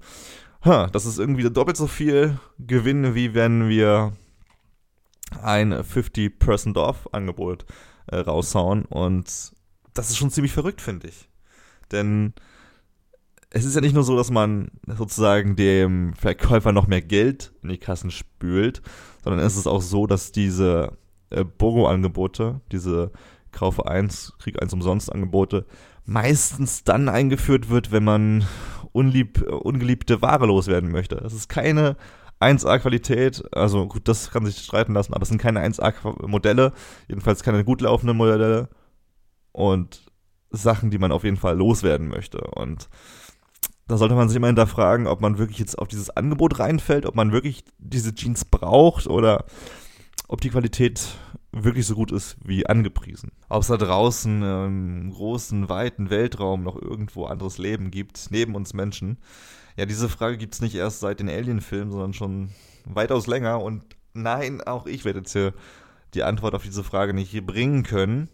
Ha, 0.64 0.88
das 0.88 1.06
ist 1.06 1.20
irgendwie 1.20 1.48
doppelt 1.48 1.76
so 1.76 1.86
viel 1.86 2.40
Gewinn, 2.58 3.14
wie 3.14 3.34
wenn 3.34 3.68
wir 3.68 4.14
ein 5.40 5.72
50% 5.72 6.76
off 6.76 7.08
Angebot 7.12 7.66
äh, 8.08 8.16
raushauen. 8.16 8.84
Und 8.86 9.52
das 9.94 10.10
ist 10.10 10.16
schon 10.16 10.32
ziemlich 10.32 10.52
verrückt, 10.52 10.80
finde 10.80 11.06
ich. 11.06 11.28
Denn 11.92 12.34
es 13.50 13.64
ist 13.64 13.76
ja 13.76 13.80
nicht 13.80 13.94
nur 13.94 14.02
so, 14.02 14.16
dass 14.16 14.32
man 14.32 14.72
sozusagen 14.88 15.54
dem 15.54 16.14
Verkäufer 16.14 16.72
noch 16.72 16.88
mehr 16.88 17.02
Geld 17.02 17.52
in 17.62 17.68
die 17.68 17.78
Kassen 17.78 18.10
spült, 18.10 18.82
sondern 19.22 19.46
es 19.46 19.56
ist 19.56 19.68
auch 19.68 19.82
so, 19.82 20.08
dass 20.08 20.32
diese 20.32 20.98
äh, 21.30 21.44
BOGO-Angebote, 21.44 22.60
diese 22.72 23.12
Kaufe 23.52 23.86
1, 23.86 24.34
Krieg 24.38 24.60
1 24.60 24.72
umsonst 24.72 25.12
Angebote, 25.12 25.66
meistens 26.04 26.84
dann 26.84 27.08
eingeführt 27.08 27.70
wird, 27.70 27.90
wenn 27.92 28.04
man 28.04 28.44
unlieb, 28.92 29.42
ungeliebte 29.42 30.22
Ware 30.22 30.46
loswerden 30.46 30.90
möchte. 30.90 31.16
Das 31.16 31.32
ist 31.32 31.48
keine 31.48 31.96
1A-Qualität, 32.40 33.44
also 33.52 33.86
gut, 33.88 34.08
das 34.08 34.30
kann 34.30 34.44
sich 34.44 34.58
streiten 34.58 34.92
lassen, 34.92 35.14
aber 35.14 35.22
es 35.22 35.28
sind 35.28 35.40
keine 35.40 35.66
1A-Modelle, 35.66 36.72
jedenfalls 37.08 37.42
keine 37.42 37.64
gut 37.64 37.80
laufenden 37.80 38.16
Modelle 38.16 38.68
und 39.52 40.04
Sachen, 40.50 40.90
die 40.90 40.98
man 40.98 41.12
auf 41.12 41.24
jeden 41.24 41.38
Fall 41.38 41.56
loswerden 41.56 42.08
möchte. 42.08 42.38
Und 42.38 42.88
da 43.88 43.96
sollte 43.96 44.14
man 44.14 44.28
sich 44.28 44.36
immer 44.36 44.48
hinterfragen, 44.48 45.06
ob 45.06 45.20
man 45.20 45.38
wirklich 45.38 45.58
jetzt 45.58 45.78
auf 45.78 45.88
dieses 45.88 46.10
Angebot 46.10 46.58
reinfällt, 46.58 47.06
ob 47.06 47.14
man 47.14 47.32
wirklich 47.32 47.64
diese 47.78 48.14
Jeans 48.14 48.44
braucht 48.44 49.06
oder 49.06 49.44
ob 50.28 50.40
die 50.40 50.50
Qualität 50.50 51.16
wirklich 51.52 51.86
so 51.86 51.94
gut 51.94 52.12
ist 52.12 52.36
wie 52.44 52.66
angepriesen. 52.66 53.32
Ob 53.48 53.62
es 53.62 53.68
da 53.68 53.76
draußen 53.76 54.42
im 54.42 55.10
großen, 55.10 55.68
weiten 55.68 56.10
Weltraum 56.10 56.62
noch 56.62 56.80
irgendwo 56.80 57.26
anderes 57.26 57.58
Leben 57.58 57.90
gibt, 57.90 58.28
neben 58.30 58.54
uns 58.54 58.74
Menschen. 58.74 59.18
Ja, 59.76 59.86
diese 59.86 60.08
Frage 60.08 60.36
gibt 60.36 60.54
es 60.54 60.60
nicht 60.60 60.74
erst 60.74 61.00
seit 61.00 61.20
den 61.20 61.28
Alien-Filmen, 61.28 61.90
sondern 61.90 62.12
schon 62.14 62.50
weitaus 62.84 63.26
länger. 63.26 63.62
Und 63.62 63.84
nein, 64.14 64.60
auch 64.62 64.86
ich 64.86 65.04
werde 65.04 65.20
jetzt 65.20 65.32
hier 65.32 65.54
die 66.14 66.22
Antwort 66.22 66.54
auf 66.54 66.62
diese 66.62 66.84
Frage 66.84 67.14
nicht 67.14 67.46
bringen 67.46 67.82
können. 67.82 68.28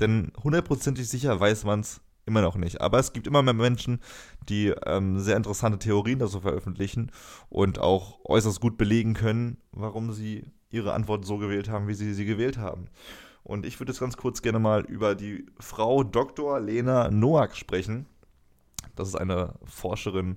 Denn 0.00 0.32
hundertprozentig 0.42 1.08
sicher 1.08 1.38
weiß 1.38 1.64
man 1.64 1.80
es 1.80 2.00
immer 2.26 2.42
noch 2.42 2.56
nicht. 2.56 2.80
Aber 2.80 2.98
es 2.98 3.12
gibt 3.12 3.26
immer 3.26 3.42
mehr 3.42 3.54
Menschen, 3.54 4.00
die 4.48 4.68
ähm, 4.86 5.18
sehr 5.18 5.36
interessante 5.36 5.78
Theorien 5.78 6.18
dazu 6.18 6.40
veröffentlichen 6.40 7.10
und 7.48 7.78
auch 7.78 8.20
äußerst 8.24 8.60
gut 8.60 8.76
belegen 8.78 9.14
können, 9.14 9.58
warum 9.72 10.12
sie 10.12 10.44
ihre 10.70 10.92
Antwort 10.92 11.24
so 11.24 11.38
gewählt 11.38 11.68
haben, 11.68 11.88
wie 11.88 11.94
sie 11.94 12.12
sie 12.14 12.24
gewählt 12.24 12.58
haben. 12.58 12.86
Und 13.42 13.64
ich 13.64 13.80
würde 13.80 13.92
jetzt 13.92 14.00
ganz 14.00 14.16
kurz 14.16 14.42
gerne 14.42 14.58
mal 14.58 14.84
über 14.84 15.14
die 15.14 15.46
Frau 15.58 16.04
Dr. 16.04 16.60
Lena 16.60 17.10
Noack 17.10 17.56
sprechen. 17.56 18.06
Das 18.94 19.08
ist 19.08 19.14
eine 19.14 19.54
Forscherin 19.64 20.36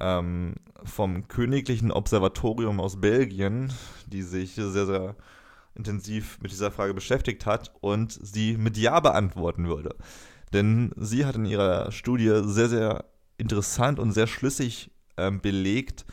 ähm, 0.00 0.54
vom 0.82 1.28
Königlichen 1.28 1.92
Observatorium 1.92 2.80
aus 2.80 3.00
Belgien, 3.00 3.72
die 4.06 4.22
sich 4.22 4.54
sehr, 4.54 4.86
sehr 4.86 5.16
intensiv 5.74 6.38
mit 6.40 6.50
dieser 6.50 6.70
Frage 6.70 6.94
beschäftigt 6.94 7.46
hat 7.46 7.72
und 7.80 8.12
sie 8.12 8.56
mit 8.56 8.76
Ja 8.76 9.00
beantworten 9.00 9.68
würde. 9.68 9.94
Denn 10.52 10.92
sie 10.96 11.24
hat 11.24 11.36
in 11.36 11.44
ihrer 11.44 11.92
Studie 11.92 12.40
sehr, 12.44 12.68
sehr 12.68 13.04
interessant 13.38 13.98
und 13.98 14.12
sehr 14.12 14.26
schlüssig 14.26 14.90
ähm, 15.16 15.40
belegt, 15.40 16.04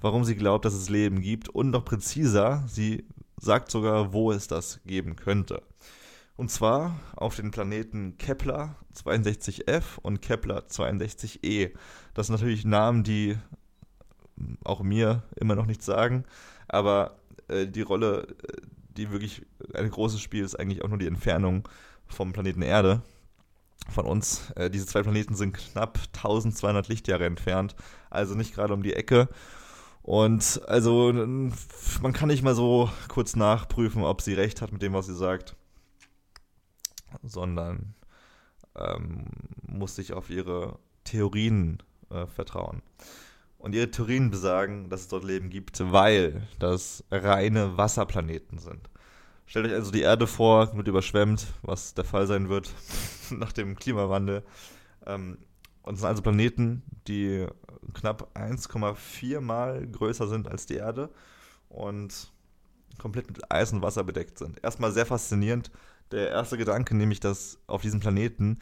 warum 0.00 0.24
sie 0.24 0.36
glaubt, 0.36 0.64
dass 0.64 0.74
es 0.74 0.88
Leben 0.88 1.20
gibt 1.20 1.48
und 1.48 1.70
noch 1.70 1.84
präziser, 1.84 2.64
sie 2.66 3.04
sagt 3.40 3.70
sogar, 3.70 4.12
wo 4.12 4.32
es 4.32 4.48
das 4.48 4.80
geben 4.84 5.16
könnte. 5.16 5.62
Und 6.36 6.50
zwar 6.50 6.98
auf 7.16 7.36
den 7.36 7.50
Planeten 7.50 8.16
Kepler 8.16 8.76
62f 8.94 9.98
und 10.00 10.22
Kepler 10.22 10.60
62e. 10.66 11.72
Das 12.14 12.26
sind 12.26 12.36
natürlich 12.36 12.64
Namen, 12.64 13.02
die 13.02 13.36
auch 14.64 14.80
mir 14.82 15.22
immer 15.36 15.54
noch 15.54 15.66
nichts 15.66 15.84
sagen, 15.84 16.24
aber 16.66 17.18
äh, 17.48 17.66
die 17.66 17.82
Rolle, 17.82 18.26
äh, 18.48 18.60
die 18.96 19.10
wirklich 19.10 19.44
ein 19.74 19.90
großes 19.90 20.20
Spiel 20.20 20.44
ist, 20.44 20.58
eigentlich 20.58 20.82
auch 20.82 20.88
nur 20.88 20.98
die 20.98 21.06
Entfernung 21.06 21.68
vom 22.06 22.32
Planeten 22.32 22.62
Erde 22.62 23.02
von 23.90 24.06
uns. 24.06 24.50
Äh, 24.52 24.70
diese 24.70 24.86
zwei 24.86 25.02
Planeten 25.02 25.34
sind 25.34 25.52
knapp 25.52 25.98
1200 26.14 26.88
Lichtjahre 26.88 27.26
entfernt, 27.26 27.76
also 28.08 28.34
nicht 28.34 28.54
gerade 28.54 28.72
um 28.72 28.82
die 28.82 28.94
Ecke. 28.94 29.28
Und 30.02 30.62
also 30.66 31.12
man 31.12 32.12
kann 32.12 32.28
nicht 32.28 32.42
mal 32.42 32.54
so 32.54 32.90
kurz 33.08 33.36
nachprüfen, 33.36 34.02
ob 34.02 34.22
sie 34.22 34.34
recht 34.34 34.62
hat 34.62 34.72
mit 34.72 34.82
dem, 34.82 34.92
was 34.92 35.06
sie 35.06 35.14
sagt, 35.14 35.56
sondern 37.22 37.94
ähm, 38.76 39.26
muss 39.66 39.96
sich 39.96 40.12
auf 40.12 40.30
ihre 40.30 40.78
Theorien 41.04 41.82
äh, 42.10 42.26
vertrauen. 42.26 42.82
Und 43.58 43.74
ihre 43.74 43.90
Theorien 43.90 44.30
besagen, 44.30 44.88
dass 44.88 45.02
es 45.02 45.08
dort 45.08 45.24
Leben 45.24 45.50
gibt, 45.50 45.80
weil 45.92 46.48
das 46.58 47.04
reine 47.10 47.76
Wasserplaneten 47.76 48.58
sind. 48.58 48.88
Stellt 49.44 49.66
euch 49.66 49.74
also 49.74 49.90
die 49.90 50.00
Erde 50.00 50.26
vor, 50.26 50.74
wird 50.76 50.88
überschwemmt, 50.88 51.46
was 51.62 51.92
der 51.92 52.04
Fall 52.04 52.26
sein 52.26 52.48
wird 52.48 52.72
nach 53.30 53.52
dem 53.52 53.76
Klimawandel. 53.76 54.44
Ähm, 55.04 55.38
und 55.82 55.94
es 55.94 56.00
sind 56.00 56.08
also 56.08 56.22
Planeten, 56.22 56.82
die 57.08 57.46
knapp 57.94 58.36
1,4 58.36 59.40
Mal 59.40 59.86
größer 59.86 60.28
sind 60.28 60.48
als 60.48 60.66
die 60.66 60.76
Erde 60.76 61.10
und 61.68 62.32
komplett 62.98 63.28
mit 63.28 63.50
Eis 63.50 63.72
und 63.72 63.82
Wasser 63.82 64.04
bedeckt 64.04 64.38
sind. 64.38 64.62
Erstmal 64.62 64.92
sehr 64.92 65.06
faszinierend. 65.06 65.70
Der 66.10 66.28
erste 66.28 66.58
Gedanke, 66.58 66.96
nämlich, 66.96 67.20
dass 67.20 67.58
auf 67.66 67.82
diesem 67.82 68.00
Planeten 68.00 68.58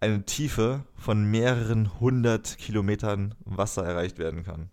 eine 0.00 0.24
Tiefe 0.24 0.84
von 0.96 1.24
mehreren 1.30 2.00
hundert 2.00 2.58
Kilometern 2.58 3.34
Wasser 3.44 3.84
erreicht 3.84 4.18
werden 4.18 4.44
kann. 4.44 4.70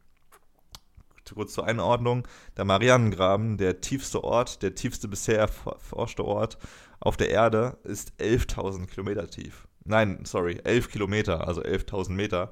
Kurz 1.34 1.54
zur 1.54 1.66
Einordnung, 1.66 2.28
der 2.58 2.66
Marianengraben, 2.66 3.58
der 3.58 3.80
tiefste 3.80 4.22
Ort, 4.22 4.62
der 4.64 4.76
tiefste 4.76 5.08
bisher 5.08 5.40
erforschte 5.40 6.26
Ort 6.26 6.58
auf 7.00 7.16
der 7.16 7.30
Erde, 7.30 7.78
ist 7.84 8.12
11.000 8.20 8.88
Kilometer 8.88 9.30
tief. 9.30 9.66
Nein, 9.84 10.20
sorry, 10.26 10.60
11 10.64 10.90
Kilometer, 10.90 11.48
also 11.48 11.62
11.000 11.62 12.12
Meter. 12.12 12.52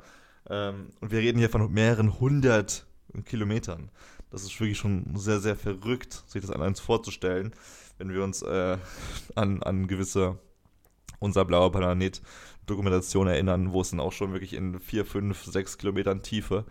Ähm, 0.50 0.90
und 1.00 1.12
wir 1.12 1.20
reden 1.20 1.38
hier 1.38 1.50
von 1.50 1.72
mehreren 1.72 2.20
hundert 2.20 2.86
Kilometern. 3.26 3.90
Das 4.32 4.44
ist 4.44 4.60
wirklich 4.60 4.78
schon 4.78 5.16
sehr, 5.16 5.40
sehr 5.40 5.56
verrückt, 5.56 6.24
sich 6.28 6.42
das 6.42 6.52
allein 6.52 6.76
vorzustellen, 6.76 7.54
wenn 7.98 8.14
wir 8.14 8.24
uns 8.24 8.42
äh, 8.42 8.78
an, 9.36 9.64
an 9.64 9.88
gewisse 9.88 10.38
unser 11.20 11.46
blauer 11.46 11.72
Planet 11.72 12.22
Dokumentation 12.66 13.28
erinnern, 13.28 13.74
wo 13.74 13.82
es 13.82 13.90
dann 13.90 14.00
auch 14.00 14.14
schon 14.14 14.32
wirklich 14.32 14.54
in 14.54 14.80
4, 14.80 15.06
5, 15.06 15.46
6 15.46 15.78
Kilometern 15.78 16.22
Tiefe 16.22 16.66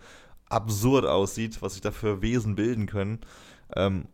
absurd 0.47 1.05
aussieht, 1.05 1.61
was 1.61 1.73
sich 1.73 1.81
da 1.81 1.91
für 1.91 2.21
Wesen 2.21 2.55
bilden 2.55 2.87
können. 2.87 3.19
Ähm, 3.75 4.07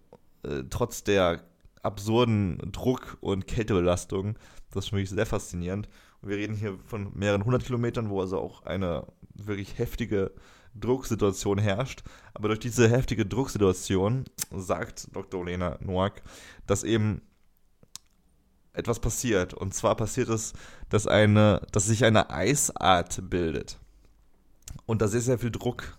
äh, 0.43 0.63
trotz 0.69 1.03
der 1.03 1.43
absurden 1.83 2.57
Druck- 2.71 3.17
und 3.21 3.47
Kältebelastung. 3.47 4.35
Das 4.71 4.85
ist 4.85 4.91
wirklich 4.91 5.11
sehr 5.11 5.25
faszinierend. 5.25 5.87
Wir 6.25 6.37
reden 6.37 6.55
hier 6.55 6.77
von 6.87 7.11
mehreren 7.13 7.45
hundert 7.45 7.65
Kilometern, 7.65 8.09
wo 8.09 8.19
also 8.19 8.39
auch 8.39 8.63
eine 8.63 9.05
wirklich 9.35 9.77
heftige 9.77 10.31
Drucksituation 10.73 11.59
herrscht. 11.59 12.03
Aber 12.33 12.47
durch 12.47 12.59
diese 12.59 12.89
heftige 12.89 13.25
Drucksituation 13.25 14.25
sagt 14.51 15.15
Dr. 15.15 15.45
Lena 15.45 15.77
Noack, 15.81 16.23
dass 16.65 16.83
eben 16.83 17.21
etwas 18.73 18.99
passiert. 18.99 19.53
Und 19.53 19.73
zwar 19.73 19.95
passiert 19.95 20.29
es, 20.29 20.53
dass, 20.89 21.07
eine, 21.07 21.61
dass 21.71 21.85
sich 21.85 22.03
eine 22.03 22.29
Eisart 22.29 23.29
bildet. 23.29 23.77
Und 24.85 25.01
da 25.01 25.07
sehr, 25.07 25.21
sehr 25.21 25.39
viel 25.39 25.51
Druck 25.51 25.97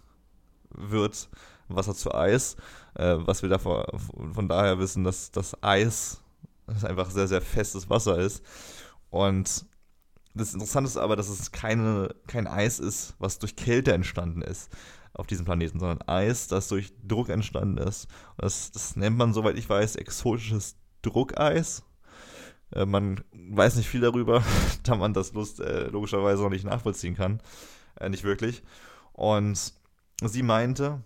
wird, 0.71 1.29
Wasser 1.69 1.95
zu 1.95 2.15
Eis. 2.15 2.57
Äh, 2.95 3.17
was 3.21 3.43
wir 3.43 3.49
davon, 3.49 3.85
von 4.33 4.49
daher 4.49 4.79
wissen, 4.79 5.05
dass 5.05 5.31
das 5.31 5.63
Eis 5.63 6.21
das 6.67 6.85
einfach 6.85 7.11
sehr, 7.11 7.29
sehr 7.29 7.41
festes 7.41 7.89
Wasser 7.89 8.19
ist. 8.19 8.43
Und 9.11 9.67
das 10.37 10.55
Interessante 10.55 10.89
ist 10.89 10.97
aber, 10.97 11.17
dass 11.17 11.29
es 11.29 11.53
keine, 11.53 12.15
kein 12.27 12.47
Eis 12.47 12.79
ist, 12.79 13.15
was 13.19 13.39
durch 13.39 13.57
Kälte 13.57 13.93
entstanden 13.93 14.43
ist 14.43 14.71
auf 15.15 15.27
diesem 15.27 15.47
Planeten, 15.47 15.81
sondern 15.81 16.07
Eis, 16.07 16.47
das 16.47 16.69
durch 16.69 16.93
Druck 17.03 17.31
entstanden 17.31 17.79
ist. 17.79 18.07
Das, 18.37 18.71
das 18.71 18.97
nennt 18.97 19.17
man, 19.17 19.33
soweit 19.33 19.57
ich 19.57 19.69
weiß, 19.69 19.97
exotisches 19.97 20.77
Druckeis. 21.03 21.85
Äh, 22.73 22.85
man 22.85 23.25
weiß 23.33 23.77
nicht 23.77 23.89
viel 23.89 24.03
darüber, 24.03 24.43
da 24.83 24.95
man 24.95 25.15
das 25.15 25.33
Lust 25.33 25.61
äh, 25.61 25.87
logischerweise 25.87 26.43
noch 26.43 26.51
nicht 26.51 26.65
nachvollziehen 26.65 27.17
kann. 27.17 27.41
Äh, 27.99 28.11
nicht 28.11 28.25
wirklich. 28.25 28.63
Und 29.15 29.73
sie 30.23 30.43
meinte, 30.43 31.03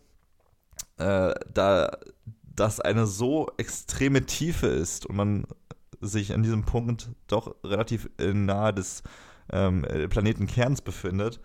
äh, 0.98 1.32
da 1.52 1.96
das 2.42 2.80
eine 2.80 3.06
so 3.06 3.48
extreme 3.56 4.26
Tiefe 4.26 4.66
ist 4.66 5.06
und 5.06 5.16
man 5.16 5.46
sich 6.00 6.32
an 6.32 6.42
diesem 6.42 6.64
Punkt 6.64 7.10
doch 7.26 7.56
relativ 7.64 8.08
nahe 8.18 8.72
des 8.72 9.02
ähm, 9.52 9.82
Planetenkerns 10.08 10.80
befindet, 10.82 11.40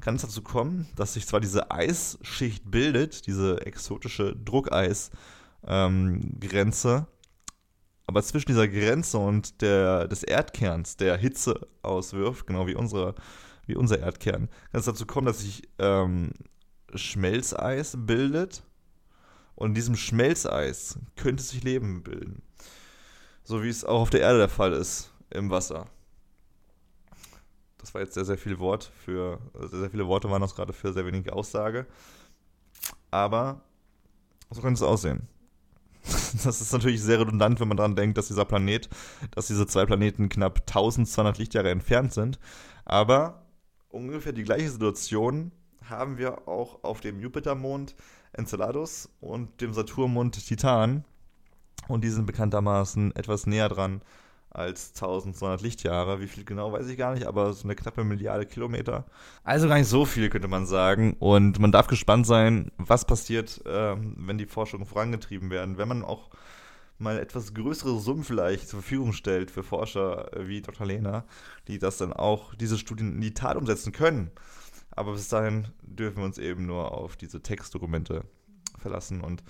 kann 0.00 0.16
es 0.16 0.22
dazu 0.22 0.42
kommen, 0.42 0.88
dass 0.96 1.14
sich 1.14 1.26
zwar 1.26 1.40
diese 1.40 1.70
Eisschicht 1.70 2.70
bildet, 2.70 3.26
diese 3.26 3.64
exotische 3.64 4.36
Druckeisgrenze, 4.36 5.12
ähm, 5.66 7.06
aber 8.06 8.22
zwischen 8.22 8.48
dieser 8.48 8.68
Grenze 8.68 9.18
und 9.18 9.60
der, 9.62 10.06
des 10.06 10.22
Erdkerns, 10.22 10.96
der 10.96 11.16
Hitze 11.16 11.66
auswirft, 11.82 12.46
genau 12.46 12.66
wie, 12.66 12.76
unsere, 12.76 13.14
wie 13.66 13.74
unser 13.74 13.98
Erdkern, 13.98 14.48
kann 14.70 14.80
es 14.80 14.86
dazu 14.86 15.06
kommen, 15.06 15.26
dass 15.26 15.40
sich 15.40 15.68
ähm, 15.78 16.32
Schmelzeis 16.94 17.96
bildet. 17.98 18.62
Und 19.56 19.70
in 19.70 19.74
diesem 19.74 19.96
Schmelzeis 19.96 20.98
könnte 21.16 21.42
sich 21.42 21.64
Leben 21.64 22.02
bilden. 22.02 22.42
So 23.46 23.62
wie 23.62 23.68
es 23.68 23.84
auch 23.84 24.00
auf 24.00 24.10
der 24.10 24.22
Erde 24.22 24.38
der 24.38 24.48
Fall 24.48 24.72
ist, 24.72 25.12
im 25.30 25.50
Wasser. 25.50 25.86
Das 27.78 27.94
war 27.94 28.00
jetzt 28.00 28.14
sehr, 28.14 28.24
sehr 28.24 28.36
viel 28.36 28.58
Wort 28.58 28.90
für, 29.04 29.38
sehr, 29.54 29.78
sehr 29.78 29.90
viele 29.90 30.08
Worte 30.08 30.28
waren 30.28 30.42
das 30.42 30.56
gerade 30.56 30.72
für 30.72 30.92
sehr 30.92 31.06
wenige 31.06 31.32
Aussage. 31.32 31.86
Aber 33.12 33.60
so 34.50 34.60
könnte 34.60 34.78
es 34.78 34.82
aussehen. 34.82 35.28
Das 36.44 36.60
ist 36.60 36.72
natürlich 36.72 37.00
sehr 37.00 37.20
redundant, 37.20 37.60
wenn 37.60 37.68
man 37.68 37.76
daran 37.76 37.94
denkt, 37.94 38.18
dass 38.18 38.26
dieser 38.26 38.44
Planet, 38.44 38.88
dass 39.30 39.46
diese 39.46 39.66
zwei 39.68 39.86
Planeten 39.86 40.28
knapp 40.28 40.62
1200 40.66 41.38
Lichtjahre 41.38 41.70
entfernt 41.70 42.12
sind. 42.12 42.40
Aber 42.84 43.46
ungefähr 43.90 44.32
die 44.32 44.42
gleiche 44.42 44.70
Situation 44.70 45.52
haben 45.88 46.18
wir 46.18 46.48
auch 46.48 46.82
auf 46.82 47.00
dem 47.00 47.20
Jupitermond 47.20 47.94
Enceladus 48.32 49.08
und 49.20 49.60
dem 49.60 49.72
Saturnmond 49.72 50.44
Titan. 50.44 51.04
Und 51.88 52.02
die 52.02 52.10
sind 52.10 52.26
bekanntermaßen 52.26 53.14
etwas 53.14 53.46
näher 53.46 53.68
dran 53.68 54.02
als 54.50 54.92
1200 54.94 55.60
Lichtjahre. 55.60 56.20
Wie 56.20 56.26
viel 56.26 56.44
genau 56.44 56.72
weiß 56.72 56.88
ich 56.88 56.96
gar 56.96 57.14
nicht, 57.14 57.26
aber 57.26 57.52
so 57.52 57.64
eine 57.64 57.76
knappe 57.76 58.04
Milliarde 58.04 58.46
Kilometer. 58.46 59.04
Also 59.44 59.68
gar 59.68 59.76
nicht 59.78 59.88
so 59.88 60.04
viel, 60.04 60.30
könnte 60.30 60.48
man 60.48 60.66
sagen. 60.66 61.14
Und 61.18 61.58
man 61.58 61.72
darf 61.72 61.86
gespannt 61.86 62.26
sein, 62.26 62.72
was 62.78 63.04
passiert, 63.04 63.64
äh, 63.66 63.96
wenn 63.98 64.38
die 64.38 64.46
Forschungen 64.46 64.86
vorangetrieben 64.86 65.50
werden. 65.50 65.78
Wenn 65.78 65.88
man 65.88 66.02
auch 66.02 66.30
mal 66.98 67.18
etwas 67.18 67.52
größere 67.52 67.98
Summen 68.00 68.24
vielleicht 68.24 68.68
zur 68.68 68.80
Verfügung 68.80 69.12
stellt 69.12 69.50
für 69.50 69.62
Forscher 69.62 70.30
wie 70.38 70.62
Dr. 70.62 70.86
Lena, 70.86 71.24
die 71.68 71.78
das 71.78 71.98
dann 71.98 72.14
auch, 72.14 72.54
diese 72.54 72.78
Studien 72.78 73.14
in 73.14 73.20
die 73.20 73.34
Tat 73.34 73.56
umsetzen 73.56 73.92
können. 73.92 74.30
Aber 74.92 75.12
bis 75.12 75.28
dahin 75.28 75.68
dürfen 75.82 76.18
wir 76.18 76.24
uns 76.24 76.38
eben 76.38 76.64
nur 76.64 76.92
auf 76.92 77.16
diese 77.16 77.42
Textdokumente 77.42 78.24
verlassen 78.78 79.20
und 79.20 79.42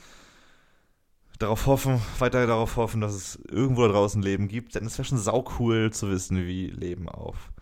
darauf 1.39 1.67
hoffen, 1.67 2.01
weiter 2.19 2.47
darauf 2.47 2.77
hoffen, 2.77 3.01
dass 3.01 3.15
es 3.15 3.39
irgendwo 3.49 3.83
da 3.83 3.93
draußen 3.93 4.23
Leben 4.23 4.49
gibt, 4.49 4.75
denn 4.75 4.87
es 4.87 4.99
wäre 4.99 5.07
schon 5.07 5.19
saucool 5.19 5.93
zu 5.93 6.11
wissen, 6.11 6.47
wie 6.47 6.69
Leben 6.69 7.09
auf 7.09 7.53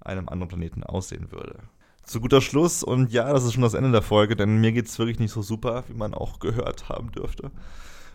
einem 0.00 0.28
anderen 0.28 0.48
Planeten 0.48 0.84
aussehen 0.84 1.30
würde. 1.30 1.58
Zu 2.02 2.20
guter 2.20 2.40
Schluss, 2.40 2.82
und 2.82 3.12
ja, 3.12 3.30
das 3.30 3.44
ist 3.44 3.52
schon 3.52 3.62
das 3.62 3.74
Ende 3.74 3.92
der 3.92 4.02
Folge, 4.02 4.34
denn 4.34 4.60
mir 4.60 4.72
geht 4.72 4.86
es 4.86 4.98
wirklich 4.98 5.18
nicht 5.18 5.32
so 5.32 5.42
super, 5.42 5.84
wie 5.88 5.94
man 5.94 6.14
auch 6.14 6.38
gehört 6.38 6.88
haben 6.88 7.12
dürfte. 7.12 7.50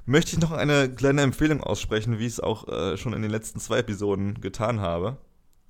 Möchte 0.06 0.36
ich 0.36 0.41
noch 0.41 0.52
eine 0.52 0.93
kleine 0.93 1.21
Empfehlung 1.21 1.62
aussprechen, 1.62 2.17
wie 2.17 2.26
ich 2.26 2.34
es 2.34 2.39
auch 2.39 2.67
äh, 2.67 2.97
schon 2.97 3.13
in 3.13 3.21
den 3.21 3.32
letzten 3.32 3.60
zwei 3.60 3.80
Episoden 3.80 4.41
getan 4.41 4.82
habe. 4.82 5.17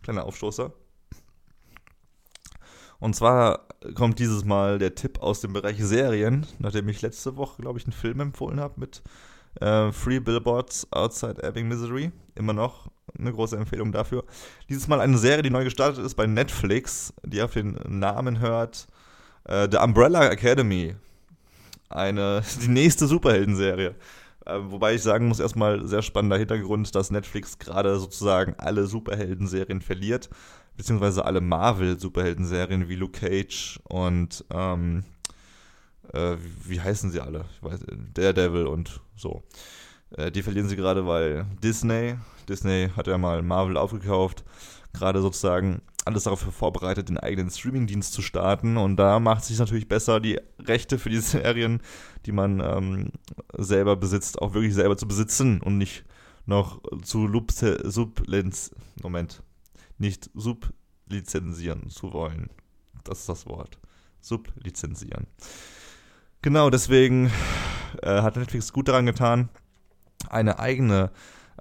Kleiner 0.01 0.25
Aufstoßer. 0.25 0.71
Und 2.99 3.15
zwar 3.15 3.67
kommt 3.95 4.19
dieses 4.19 4.45
Mal 4.45 4.79
der 4.79 4.95
Tipp 4.95 5.19
aus 5.21 5.41
dem 5.41 5.51
Bereich 5.51 5.83
Serien, 5.83 6.47
nachdem 6.59 6.87
ich 6.87 7.01
letzte 7.01 7.35
Woche, 7.35 7.61
glaube 7.61 7.77
ich, 7.77 7.85
einen 7.85 7.91
Film 7.91 8.21
empfohlen 8.21 8.61
habe 8.61 8.79
mit 8.79 9.03
äh, 9.61 9.91
Free 9.91 10.19
Billboards 10.19 10.87
Outside 10.91 11.41
Ebbing, 11.43 11.67
Misery. 11.67 12.11
Immer 12.35 12.53
noch 12.53 12.87
eine 13.17 13.31
große 13.31 13.57
Empfehlung 13.57 13.91
dafür. 13.91 14.23
Dieses 14.69 14.87
Mal 14.87 15.01
eine 15.01 15.17
Serie, 15.17 15.43
die 15.43 15.49
neu 15.49 15.63
gestartet 15.63 16.03
ist 16.03 16.15
bei 16.15 16.25
Netflix, 16.25 17.13
die 17.25 17.41
auf 17.41 17.53
den 17.53 17.77
Namen 17.87 18.39
hört 18.39 18.87
äh, 19.45 19.67
The 19.69 19.77
Umbrella 19.77 20.29
Academy. 20.29 20.95
Eine, 21.89 22.41
die 22.61 22.69
nächste 22.69 23.07
Superhelden-Serie. 23.07 23.95
Äh, 24.45 24.59
wobei 24.63 24.95
ich 24.95 25.01
sagen 25.01 25.27
muss, 25.27 25.39
erstmal 25.39 25.85
sehr 25.87 26.01
spannender 26.01 26.37
Hintergrund, 26.37 26.93
dass 26.95 27.11
Netflix 27.11 27.59
gerade 27.59 27.97
sozusagen 27.99 28.55
alle 28.57 28.87
Superhelden-Serien 28.87 29.81
verliert, 29.81 30.29
beziehungsweise 30.75 31.25
alle 31.25 31.41
Marvel-Superhelden-Serien 31.41 32.89
wie 32.89 32.95
Luke 32.95 33.19
Cage 33.19 33.79
und 33.83 34.43
ähm, 34.51 35.03
äh, 36.11 36.35
wie 36.65 36.81
heißen 36.81 37.11
sie 37.11 37.21
alle? 37.21 37.45
Ich 37.55 37.63
weiß, 37.63 37.81
Daredevil 38.13 38.67
und 38.67 39.01
so. 39.15 39.43
Äh, 40.11 40.31
die 40.31 40.43
verlieren 40.43 40.67
sie 40.67 40.75
gerade, 40.75 41.07
weil 41.07 41.45
Disney, 41.63 42.15
Disney 42.47 42.89
hat 42.95 43.07
ja 43.07 43.17
mal 43.17 43.41
Marvel 43.41 43.77
aufgekauft, 43.77 44.43
gerade 44.93 45.21
sozusagen 45.21 45.81
alles 46.05 46.23
darauf 46.23 46.41
vorbereitet, 46.41 47.09
den 47.09 47.17
eigenen 47.17 47.49
Streamingdienst 47.49 48.13
zu 48.13 48.21
starten. 48.21 48.77
Und 48.77 48.97
da 48.97 49.19
macht 49.19 49.43
es 49.43 49.47
sich 49.47 49.59
natürlich 49.59 49.87
besser, 49.87 50.19
die 50.19 50.39
Rechte 50.59 50.99
für 50.99 51.09
die 51.09 51.17
Serien, 51.21 51.81
die 52.25 52.31
man 52.31 52.59
ähm, 52.59 53.11
selber 53.57 53.95
besitzt, 53.95 54.41
auch 54.41 54.53
wirklich 54.53 54.73
selber 54.73 54.97
zu 54.97 55.07
besitzen 55.07 55.61
und 55.61 55.77
nicht 55.77 56.03
noch 56.45 56.81
zu 57.03 57.29
Sublenz, 57.83 58.71
Moment, 59.01 59.43
nicht 59.97 60.29
sublizenzieren 60.33 61.89
zu 61.89 62.11
wollen. 62.11 62.49
Das 63.05 63.21
ist 63.21 63.29
das 63.29 63.45
Wort. 63.45 63.77
Sublizenzieren. 64.19 65.27
Genau, 66.43 66.69
deswegen 66.69 67.31
äh, 68.01 68.21
hat 68.21 68.35
Netflix 68.35 68.73
gut 68.73 68.89
daran 68.89 69.05
getan, 69.05 69.47
eine 70.29 70.59
eigene 70.59 71.09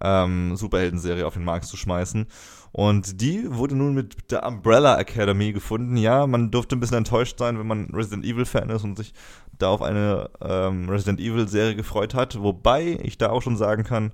ähm, 0.00 0.56
Superhelden-Serie 0.56 1.24
auf 1.24 1.34
den 1.34 1.44
Markt 1.44 1.66
zu 1.66 1.76
schmeißen. 1.76 2.26
Und 2.72 3.20
die 3.20 3.54
wurde 3.54 3.76
nun 3.76 3.94
mit 3.94 4.32
der 4.32 4.44
Umbrella 4.44 4.98
Academy 4.98 5.52
gefunden. 5.52 5.96
Ja, 5.96 6.26
man 6.26 6.50
durfte 6.50 6.74
ein 6.74 6.80
bisschen 6.80 6.96
enttäuscht 6.96 7.38
sein, 7.38 7.60
wenn 7.60 7.66
man 7.68 7.90
Resident 7.94 8.24
Evil-Fan 8.24 8.70
ist 8.70 8.82
und 8.82 8.96
sich 8.96 9.14
da 9.56 9.68
auf 9.68 9.82
eine 9.82 10.30
ähm, 10.40 10.88
Resident 10.88 11.20
Evil-Serie 11.20 11.76
gefreut 11.76 12.14
hat. 12.14 12.42
Wobei 12.42 12.98
ich 13.04 13.18
da 13.18 13.30
auch 13.30 13.42
schon 13.42 13.56
sagen 13.56 13.84
kann, 13.84 14.10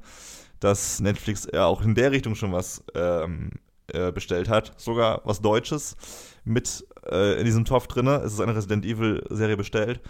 dass 0.60 1.00
Netflix 1.00 1.48
ja 1.50 1.64
auch 1.64 1.80
in 1.80 1.94
der 1.94 2.12
Richtung 2.12 2.34
schon 2.34 2.52
was 2.52 2.84
ähm, 2.94 3.52
äh, 3.90 4.12
bestellt 4.12 4.50
hat. 4.50 4.78
Sogar 4.78 5.22
was 5.24 5.40
Deutsches 5.40 5.96
mit 6.44 6.86
äh, 7.10 7.38
in 7.38 7.46
diesem 7.46 7.64
Topf 7.64 7.86
drin. 7.86 8.06
Es 8.06 8.34
ist 8.34 8.40
eine 8.40 8.54
Resident 8.54 8.84
Evil-Serie 8.84 9.56
bestellt. 9.56 10.02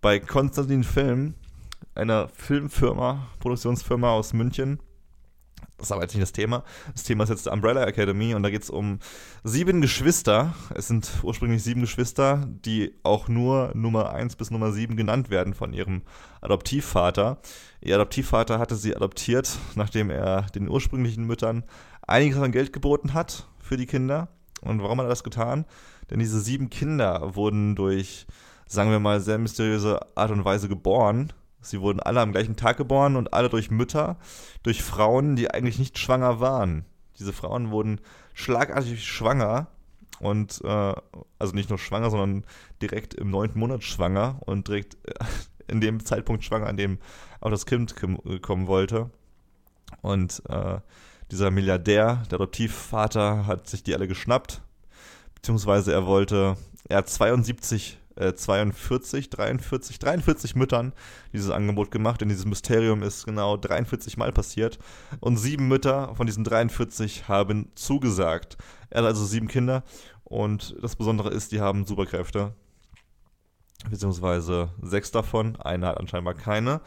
Bei 0.00 0.20
Konstantin 0.20 0.84
Film, 0.84 1.34
einer 1.94 2.28
Filmfirma, 2.28 3.28
Produktionsfirma 3.40 4.10
aus 4.10 4.32
München, 4.32 4.80
das 5.78 5.88
ist 5.88 5.92
aber 5.92 6.02
jetzt 6.02 6.14
nicht 6.14 6.22
das 6.22 6.32
Thema. 6.32 6.64
Das 6.92 7.02
Thema 7.02 7.24
ist 7.24 7.30
jetzt 7.30 7.48
Umbrella 7.48 7.84
Academy 7.84 8.34
und 8.34 8.42
da 8.42 8.48
geht 8.48 8.62
es 8.62 8.70
um 8.70 8.98
sieben 9.44 9.82
Geschwister. 9.82 10.54
Es 10.74 10.88
sind 10.88 11.10
ursprünglich 11.22 11.62
sieben 11.62 11.82
Geschwister, 11.82 12.46
die 12.64 12.94
auch 13.02 13.28
nur 13.28 13.72
Nummer 13.74 14.10
1 14.10 14.36
bis 14.36 14.50
Nummer 14.50 14.72
7 14.72 14.96
genannt 14.96 15.28
werden 15.28 15.52
von 15.52 15.74
ihrem 15.74 16.02
Adoptivvater. 16.40 17.38
Ihr 17.82 17.96
Adoptivvater 17.96 18.58
hatte 18.58 18.74
sie 18.74 18.96
adoptiert, 18.96 19.58
nachdem 19.74 20.08
er 20.08 20.42
den 20.54 20.68
ursprünglichen 20.68 21.24
Müttern 21.24 21.64
einiges 22.06 22.38
an 22.38 22.52
Geld 22.52 22.72
geboten 22.72 23.12
hat 23.12 23.46
für 23.60 23.76
die 23.76 23.86
Kinder. 23.86 24.28
Und 24.62 24.82
warum 24.82 24.98
hat 24.98 25.06
er 25.06 25.10
das 25.10 25.24
getan? 25.24 25.66
Denn 26.10 26.20
diese 26.20 26.40
sieben 26.40 26.70
Kinder 26.70 27.34
wurden 27.34 27.76
durch, 27.76 28.26
sagen 28.66 28.90
wir 28.90 29.00
mal, 29.00 29.20
sehr 29.20 29.38
mysteriöse 29.38 30.00
Art 30.16 30.30
und 30.30 30.44
Weise 30.44 30.68
geboren 30.68 31.32
Sie 31.66 31.80
wurden 31.80 32.00
alle 32.00 32.20
am 32.20 32.32
gleichen 32.32 32.56
Tag 32.56 32.76
geboren 32.76 33.16
und 33.16 33.32
alle 33.32 33.48
durch 33.48 33.70
Mütter, 33.70 34.16
durch 34.62 34.82
Frauen, 34.82 35.36
die 35.36 35.50
eigentlich 35.50 35.78
nicht 35.78 35.98
schwanger 35.98 36.40
waren. 36.40 36.84
Diese 37.18 37.32
Frauen 37.32 37.70
wurden 37.70 38.00
schlagartig 38.34 39.04
schwanger 39.04 39.68
und 40.20 40.60
äh, 40.64 40.94
also 41.38 41.54
nicht 41.54 41.68
nur 41.68 41.78
schwanger, 41.78 42.10
sondern 42.10 42.44
direkt 42.80 43.14
im 43.14 43.30
neunten 43.30 43.58
Monat 43.58 43.82
schwanger 43.82 44.38
und 44.46 44.68
direkt 44.68 44.96
äh, 45.06 45.24
in 45.68 45.80
dem 45.80 46.04
Zeitpunkt 46.04 46.44
schwanger, 46.44 46.66
an 46.66 46.76
dem 46.76 46.98
auch 47.40 47.50
das 47.50 47.66
Kind 47.66 47.96
kommen 48.42 48.66
wollte. 48.66 49.10
Und 50.02 50.42
äh, 50.48 50.78
dieser 51.30 51.50
Milliardär, 51.50 52.22
der 52.30 52.36
Adoptivvater, 52.36 53.46
hat 53.46 53.68
sich 53.68 53.82
die 53.82 53.94
alle 53.94 54.06
geschnappt, 54.06 54.62
beziehungsweise 55.34 55.92
er 55.92 56.06
wollte, 56.06 56.56
er 56.88 56.98
hat 56.98 57.08
72 57.08 57.98
42, 58.16 59.30
43, 59.30 59.98
43 59.98 60.54
Müttern 60.56 60.92
dieses 61.32 61.50
Angebot 61.50 61.90
gemacht, 61.90 62.20
denn 62.20 62.28
dieses 62.28 62.46
Mysterium 62.46 63.02
ist 63.02 63.26
genau 63.26 63.56
43 63.56 64.16
Mal 64.16 64.32
passiert. 64.32 64.78
Und 65.20 65.36
sieben 65.36 65.68
Mütter 65.68 66.14
von 66.14 66.26
diesen 66.26 66.44
43 66.44 67.28
haben 67.28 67.70
zugesagt. 67.74 68.56
Er 68.90 69.02
hat 69.02 69.08
also 69.08 69.24
sieben 69.24 69.48
Kinder 69.48 69.82
und 70.24 70.74
das 70.80 70.96
Besondere 70.96 71.30
ist, 71.30 71.52
die 71.52 71.60
haben 71.60 71.84
Superkräfte. 71.84 72.54
Beziehungsweise 73.88 74.70
sechs 74.82 75.10
davon. 75.10 75.56
Eine 75.56 75.86
hat 75.86 75.98
anscheinend 75.98 76.38
keine. 76.38 76.80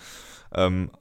Ähm, 0.52 0.92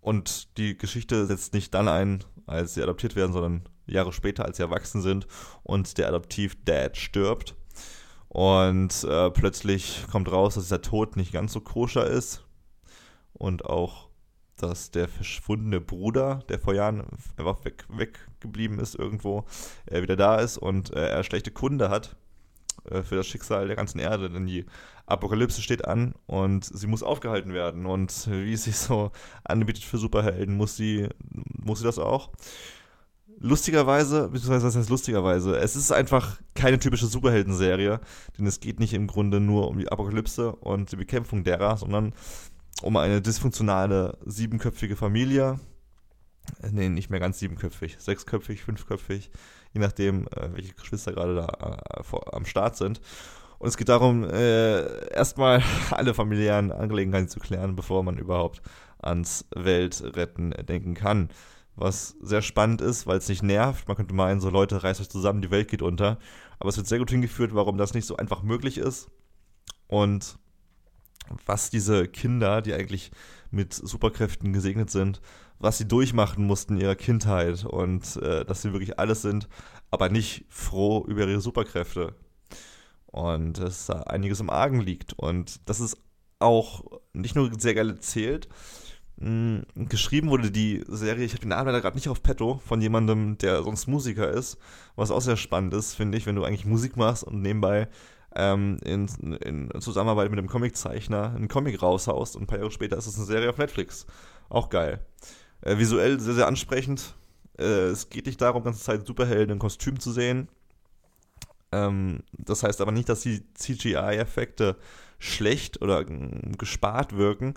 und 0.00 0.56
die 0.58 0.76
Geschichte 0.76 1.26
setzt 1.26 1.54
nicht 1.54 1.74
dann 1.74 1.88
ein, 1.88 2.22
als 2.46 2.74
sie 2.74 2.82
adoptiert 2.82 3.16
werden, 3.16 3.32
sondern 3.32 3.68
Jahre 3.86 4.12
später, 4.12 4.44
als 4.44 4.58
sie 4.58 4.62
erwachsen 4.62 5.02
sind 5.02 5.26
und 5.62 5.98
der 5.98 6.08
Adoptiv-Dad 6.08 6.96
stirbt. 6.96 7.56
Und 8.28 9.04
äh, 9.04 9.30
plötzlich 9.30 10.06
kommt 10.10 10.30
raus, 10.30 10.54
dass 10.54 10.68
der 10.68 10.82
Tod 10.82 11.16
nicht 11.16 11.32
ganz 11.32 11.52
so 11.52 11.60
koscher 11.60 12.06
ist. 12.06 12.44
Und 13.32 13.64
auch, 13.64 14.08
dass 14.56 14.90
der 14.90 15.08
verschwundene 15.08 15.80
Bruder, 15.80 16.42
der 16.48 16.58
vor 16.58 16.74
Jahren 16.74 17.04
einfach 17.36 17.64
weg, 17.64 17.86
weggeblieben 17.88 18.78
ist 18.80 18.96
irgendwo, 18.96 19.44
äh, 19.86 20.02
wieder 20.02 20.16
da 20.16 20.36
ist 20.36 20.58
und 20.58 20.92
äh, 20.92 21.08
er 21.08 21.22
schlechte 21.22 21.52
Kunde 21.52 21.88
hat 21.88 22.16
äh, 22.90 23.02
für 23.02 23.16
das 23.16 23.26
Schicksal 23.26 23.68
der 23.68 23.76
ganzen 23.76 24.00
Erde. 24.00 24.28
Denn 24.28 24.46
die 24.46 24.66
Apokalypse 25.06 25.62
steht 25.62 25.86
an 25.86 26.14
und 26.26 26.64
sie 26.64 26.86
muss 26.86 27.02
aufgehalten 27.02 27.54
werden. 27.54 27.86
Und 27.86 28.28
wie 28.30 28.52
es 28.52 28.64
sich 28.64 28.76
so 28.76 29.12
anbietet 29.44 29.84
für 29.84 29.98
Superhelden, 29.98 30.56
muss 30.56 30.76
sie, 30.76 31.08
muss 31.30 31.78
sie 31.78 31.84
das 31.84 31.98
auch 31.98 32.30
lustigerweise, 33.40 34.28
beziehungsweise 34.28 34.66
was 34.66 34.76
heißt 34.76 34.90
lustigerweise, 34.90 35.56
es 35.56 35.76
ist 35.76 35.92
einfach 35.92 36.40
keine 36.54 36.78
typische 36.78 37.06
Superhelden-Serie, 37.06 38.00
denn 38.36 38.46
es 38.46 38.60
geht 38.60 38.80
nicht 38.80 38.94
im 38.94 39.06
Grunde 39.06 39.40
nur 39.40 39.68
um 39.68 39.78
die 39.78 39.90
Apokalypse 39.90 40.52
und 40.56 40.92
die 40.92 40.96
Bekämpfung 40.96 41.44
derer, 41.44 41.76
sondern 41.76 42.12
um 42.82 42.96
eine 42.96 43.20
dysfunktionale 43.22 44.18
siebenköpfige 44.24 44.96
Familie. 44.96 45.60
Nee, 46.70 46.88
nicht 46.88 47.10
mehr 47.10 47.20
ganz 47.20 47.38
siebenköpfig, 47.38 47.96
sechsköpfig, 47.98 48.62
fünfköpfig, 48.62 49.30
je 49.72 49.80
nachdem, 49.80 50.26
äh, 50.28 50.48
welche 50.54 50.74
Geschwister 50.74 51.12
gerade 51.12 51.34
da 51.34 51.78
äh, 51.98 52.32
am 52.32 52.46
Start 52.46 52.76
sind. 52.76 53.00
Und 53.58 53.68
es 53.68 53.76
geht 53.76 53.88
darum, 53.88 54.24
äh, 54.24 55.10
erstmal 55.12 55.62
alle 55.90 56.14
familiären 56.14 56.72
Angelegenheiten 56.72 57.28
zu 57.28 57.38
klären, 57.38 57.76
bevor 57.76 58.02
man 58.02 58.16
überhaupt 58.16 58.62
ans 58.98 59.44
Weltretten 59.54 60.50
denken 60.66 60.94
kann 60.94 61.28
was 61.78 62.16
sehr 62.20 62.42
spannend 62.42 62.80
ist, 62.80 63.06
weil 63.06 63.18
es 63.18 63.28
nicht 63.28 63.42
nervt. 63.42 63.86
Man 63.88 63.96
könnte 63.96 64.14
meinen, 64.14 64.40
so 64.40 64.50
Leute, 64.50 64.82
reißt 64.82 65.00
euch 65.00 65.08
zusammen, 65.08 65.42
die 65.42 65.50
Welt 65.50 65.68
geht 65.68 65.82
unter. 65.82 66.18
Aber 66.58 66.68
es 66.68 66.76
wird 66.76 66.88
sehr 66.88 66.98
gut 66.98 67.10
hingeführt, 67.10 67.54
warum 67.54 67.78
das 67.78 67.94
nicht 67.94 68.06
so 68.06 68.16
einfach 68.16 68.42
möglich 68.42 68.78
ist. 68.78 69.08
Und 69.86 70.38
was 71.46 71.70
diese 71.70 72.08
Kinder, 72.08 72.62
die 72.62 72.74
eigentlich 72.74 73.10
mit 73.50 73.72
Superkräften 73.74 74.52
gesegnet 74.52 74.90
sind, 74.90 75.20
was 75.58 75.78
sie 75.78 75.88
durchmachen 75.88 76.44
mussten 76.44 76.76
in 76.76 76.82
ihrer 76.82 76.96
Kindheit 76.96 77.64
und 77.64 78.16
äh, 78.16 78.44
dass 78.44 78.62
sie 78.62 78.72
wirklich 78.72 78.98
alles 78.98 79.22
sind, 79.22 79.48
aber 79.90 80.08
nicht 80.08 80.44
froh 80.48 81.04
über 81.06 81.26
ihre 81.26 81.40
Superkräfte. 81.40 82.14
Und 83.06 83.58
dass 83.58 83.86
da 83.86 84.02
einiges 84.02 84.40
im 84.40 84.50
Argen 84.50 84.80
liegt. 84.80 85.14
Und 85.14 85.68
das 85.68 85.80
ist 85.80 85.96
auch 86.38 87.00
nicht 87.12 87.34
nur 87.34 87.50
sehr 87.58 87.74
geil 87.74 87.90
erzählt, 87.90 88.48
mh, 89.18 89.62
geschrieben 89.88 90.30
wurde 90.30 90.50
die 90.50 90.84
Serie, 90.88 91.24
ich 91.24 91.32
habe 91.32 91.40
den 91.40 91.50
Namen 91.50 91.66
leider 91.66 91.80
gerade 91.80 91.96
nicht 91.96 92.08
auf 92.08 92.22
Petto, 92.22 92.60
von 92.64 92.80
jemandem, 92.80 93.38
der 93.38 93.62
sonst 93.62 93.86
Musiker 93.86 94.30
ist, 94.30 94.58
was 94.96 95.10
auch 95.10 95.20
sehr 95.20 95.36
spannend 95.36 95.74
ist, 95.74 95.94
finde 95.94 96.18
ich, 96.18 96.26
wenn 96.26 96.36
du 96.36 96.44
eigentlich 96.44 96.66
Musik 96.66 96.96
machst 96.96 97.24
und 97.24 97.42
nebenbei 97.42 97.88
ähm, 98.34 98.78
in, 98.84 99.08
in, 99.42 99.80
Zusammenarbeit 99.80 100.30
mit 100.30 100.38
einem 100.38 100.48
Comiczeichner 100.48 101.34
einen 101.34 101.48
Comic 101.48 101.82
raushaust 101.82 102.36
und 102.36 102.42
ein 102.42 102.46
paar 102.46 102.58
Jahre 102.58 102.70
später 102.70 102.96
ist 102.96 103.06
es 103.06 103.16
eine 103.16 103.26
Serie 103.26 103.50
auf 103.50 103.58
Netflix. 103.58 104.06
Auch 104.48 104.68
geil. 104.68 105.00
Äh, 105.62 105.78
visuell 105.78 106.20
sehr, 106.20 106.34
sehr 106.34 106.46
ansprechend. 106.46 107.14
Äh, 107.58 107.88
es 107.88 108.08
geht 108.10 108.26
nicht 108.26 108.40
darum, 108.40 108.62
ganze 108.62 108.82
Zeit 108.82 109.06
Superhelden 109.06 109.54
in 109.54 109.58
Kostüm 109.58 109.98
zu 109.98 110.12
sehen. 110.12 110.48
Ähm, 111.72 112.20
das 112.32 112.62
heißt 112.62 112.80
aber 112.80 112.92
nicht, 112.92 113.08
dass 113.08 113.20
die 113.20 113.42
CGI-Effekte 113.54 114.76
schlecht 115.18 115.82
oder 115.82 116.04
gespart 116.04 117.16
wirken. 117.16 117.54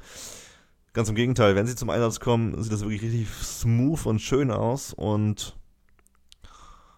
Ganz 0.93 1.08
im 1.08 1.15
Gegenteil, 1.15 1.56
wenn 1.56 1.67
sie 1.67 1.75
zum 1.75 1.89
Einsatz 1.89 2.19
kommen, 2.19 2.62
sieht 2.62 2.73
das 2.73 2.82
wirklich 2.82 3.01
richtig 3.01 3.30
smooth 3.30 4.06
und 4.06 4.19
schön 4.19 4.51
aus 4.51 4.93
und 4.93 5.56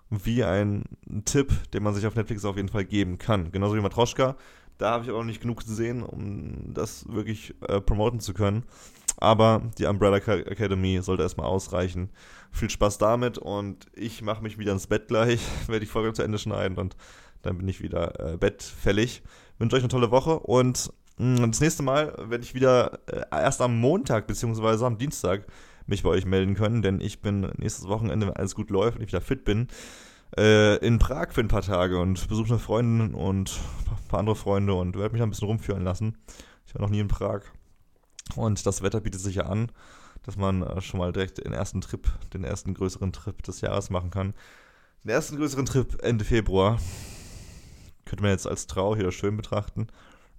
wie 0.09 0.43
ein 0.43 0.83
Tipp, 1.25 1.51
den 1.73 1.83
man 1.83 1.93
sich 1.93 2.07
auf 2.07 2.15
Netflix 2.15 2.43
auf 2.43 2.55
jeden 2.55 2.69
Fall 2.69 2.85
geben 2.85 3.19
kann. 3.19 3.51
Genauso 3.51 3.75
wie 3.75 3.81
Matroschka. 3.81 4.35
Da 4.79 4.91
habe 4.91 5.03
ich 5.03 5.11
auch 5.11 5.19
noch 5.19 5.25
nicht 5.25 5.41
genug 5.41 5.59
gesehen, 5.59 6.01
um 6.01 6.73
das 6.73 7.07
wirklich 7.07 7.53
äh, 7.67 7.79
promoten 7.79 8.19
zu 8.19 8.33
können. 8.33 8.63
Aber 9.17 9.61
die 9.77 9.85
Umbrella 9.85 10.17
Academy 10.17 10.99
sollte 11.03 11.21
erstmal 11.21 11.45
ausreichen. 11.45 12.09
Viel 12.51 12.71
Spaß 12.71 12.97
damit 12.97 13.37
und 13.37 13.85
ich 13.93 14.23
mache 14.23 14.41
mich 14.41 14.57
wieder 14.57 14.71
ins 14.71 14.87
Bett 14.87 15.07
gleich, 15.07 15.39
werde 15.67 15.81
die 15.81 15.91
Folge 15.91 16.13
zu 16.13 16.23
Ende 16.23 16.39
schneiden 16.39 16.79
und 16.79 16.95
dann 17.43 17.57
bin 17.59 17.67
ich 17.67 17.81
wieder 17.81 18.33
äh, 18.33 18.37
bettfällig. 18.37 19.21
Wünsche 19.59 19.75
euch 19.75 19.83
eine 19.83 19.89
tolle 19.89 20.09
Woche 20.09 20.39
und 20.39 20.91
das 21.17 21.59
nächste 21.59 21.83
Mal 21.83 22.15
werde 22.29 22.43
ich 22.43 22.53
wieder 22.53 22.99
äh, 23.07 23.23
erst 23.31 23.61
am 23.61 23.79
Montag 23.79 24.27
bzw. 24.27 24.85
am 24.85 24.97
Dienstag 24.97 25.45
mich 25.85 26.03
bei 26.03 26.09
euch 26.09 26.25
melden 26.25 26.55
können, 26.55 26.81
denn 26.81 27.01
ich 27.01 27.21
bin 27.21 27.41
nächstes 27.57 27.87
Wochenende, 27.87 28.27
wenn 28.27 28.35
alles 28.35 28.55
gut 28.55 28.69
läuft 28.69 28.97
und 28.97 29.03
ich 29.03 29.09
wieder 29.09 29.21
fit 29.21 29.43
bin, 29.43 29.67
äh, 30.37 30.77
in 30.77 30.99
Prag 30.99 31.31
für 31.31 31.41
ein 31.41 31.47
paar 31.47 31.61
Tage 31.61 31.99
und 31.99 32.27
besuche 32.27 32.49
eine 32.49 32.59
Freundin 32.59 33.13
und 33.13 33.59
ein 33.89 34.07
paar 34.07 34.19
andere 34.19 34.35
Freunde 34.35 34.73
und 34.73 34.97
werde 34.97 35.11
mich 35.11 35.19
da 35.19 35.25
ein 35.25 35.29
bisschen 35.29 35.47
rumführen 35.47 35.83
lassen. 35.83 36.17
Ich 36.65 36.73
war 36.73 36.81
noch 36.81 36.89
nie 36.89 36.99
in 36.99 37.07
Prag. 37.07 37.41
Und 38.35 38.65
das 38.65 38.81
Wetter 38.81 39.01
bietet 39.01 39.21
sich 39.21 39.35
ja 39.35 39.45
an, 39.45 39.71
dass 40.23 40.37
man 40.37 40.63
äh, 40.63 40.81
schon 40.81 40.99
mal 40.99 41.11
direkt 41.11 41.43
den 41.43 41.53
ersten 41.53 41.81
Trip, 41.81 42.07
den 42.33 42.43
ersten 42.43 42.73
größeren 42.73 43.11
Trip 43.11 43.41
des 43.43 43.61
Jahres 43.61 43.89
machen 43.89 44.09
kann. 44.09 44.33
Den 45.03 45.11
ersten 45.11 45.37
größeren 45.37 45.65
Trip 45.65 46.01
Ende 46.01 46.25
Februar. 46.25 46.79
Könnte 48.05 48.23
man 48.23 48.31
jetzt 48.31 48.47
als 48.47 48.67
traurig 48.67 49.01
oder 49.01 49.11
schön 49.11 49.37
betrachten. 49.37 49.87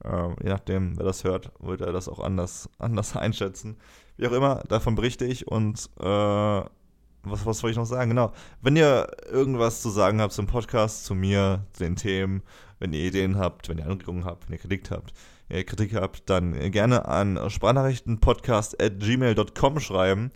Ähm, 0.03 0.37
je 0.43 0.49
nachdem, 0.49 0.99
wer 0.99 1.05
das 1.05 1.25
hört, 1.25 1.53
wird 1.61 1.83
er 1.83 1.93
das 1.93 2.09
auch 2.09 2.21
anders, 2.21 2.71
anders 2.79 3.17
einschätzen. 3.17 3.77
Wie 4.17 4.27
auch 4.27 4.33
immer, 4.33 4.63
davon 4.69 4.95
berichte 4.95 5.25
ich 5.25 5.49
und 5.49 5.91
äh, 6.01 6.63
was, 7.27 7.47
was 7.47 7.63
wollte 7.63 7.73
ich 7.73 7.79
noch 7.79 7.87
sagen? 7.87 8.11
Genau. 8.11 8.33
Wenn 8.61 8.77
ihr 8.77 9.09
irgendwas 9.31 9.81
zu 9.83 9.91
sagen 9.91 10.21
habt 10.21 10.33
zum 10.33 10.47
Podcast, 10.47 11.05
zu 11.05 11.15
mir, 11.15 11.65
zu 11.73 11.85
den 11.85 11.97
Themen, 11.97 12.43
wenn 12.79 12.93
ihr 12.93 13.01
Ideen 13.01 13.39
habt, 13.39 13.69
wenn 13.69 13.79
ihr 13.79 13.87
Anregungen 13.87 14.25
habt, 14.25 14.47
wenn 14.47 14.55
ihr 14.55 14.61
Kritik 14.61 14.91
habt, 14.91 15.13
ihr 15.49 15.65
Kritik 15.65 15.95
habt, 15.95 16.29
dann 16.29 16.53
gerne 16.71 17.09
an 17.09 17.39
sprachnachrichtenpodcast.gmail.com 17.49 19.81
schreiben. 19.81 20.33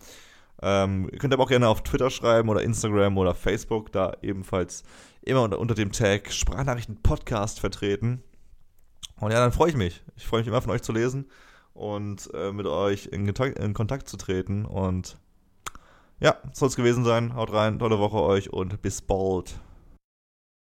Ähm, 0.61 1.09
ihr 1.11 1.19
könnt 1.19 1.33
aber 1.33 1.43
auch 1.43 1.49
gerne 1.49 1.69
auf 1.69 1.83
Twitter 1.83 2.09
schreiben 2.09 2.49
oder 2.49 2.63
Instagram 2.63 3.17
oder 3.17 3.33
Facebook, 3.33 3.91
da 3.91 4.15
ebenfalls 4.21 4.83
immer 5.21 5.43
unter, 5.43 5.59
unter 5.59 5.75
dem 5.75 5.91
Tag 5.91 6.31
Sprachnachrichtenpodcast 6.31 7.59
vertreten. 7.59 8.23
Und 9.19 9.31
ja, 9.31 9.39
dann 9.39 9.51
freue 9.51 9.69
ich 9.69 9.75
mich. 9.75 10.01
Ich 10.15 10.25
freue 10.25 10.39
mich 10.41 10.47
immer 10.47 10.61
von 10.61 10.71
euch 10.71 10.81
zu 10.81 10.91
lesen 10.91 11.29
und 11.73 12.29
äh, 12.33 12.51
mit 12.51 12.65
euch 12.65 13.07
in 13.07 13.27
in 13.27 13.73
Kontakt 13.73 14.07
zu 14.07 14.17
treten. 14.17 14.65
Und 14.65 15.17
ja, 16.19 16.37
soll 16.53 16.69
es 16.69 16.75
gewesen 16.75 17.03
sein. 17.03 17.35
Haut 17.35 17.51
rein, 17.53 17.79
tolle 17.79 17.99
Woche 17.99 18.21
euch 18.21 18.51
und 18.51 18.81
bis 18.81 19.01
bald. 19.01 19.59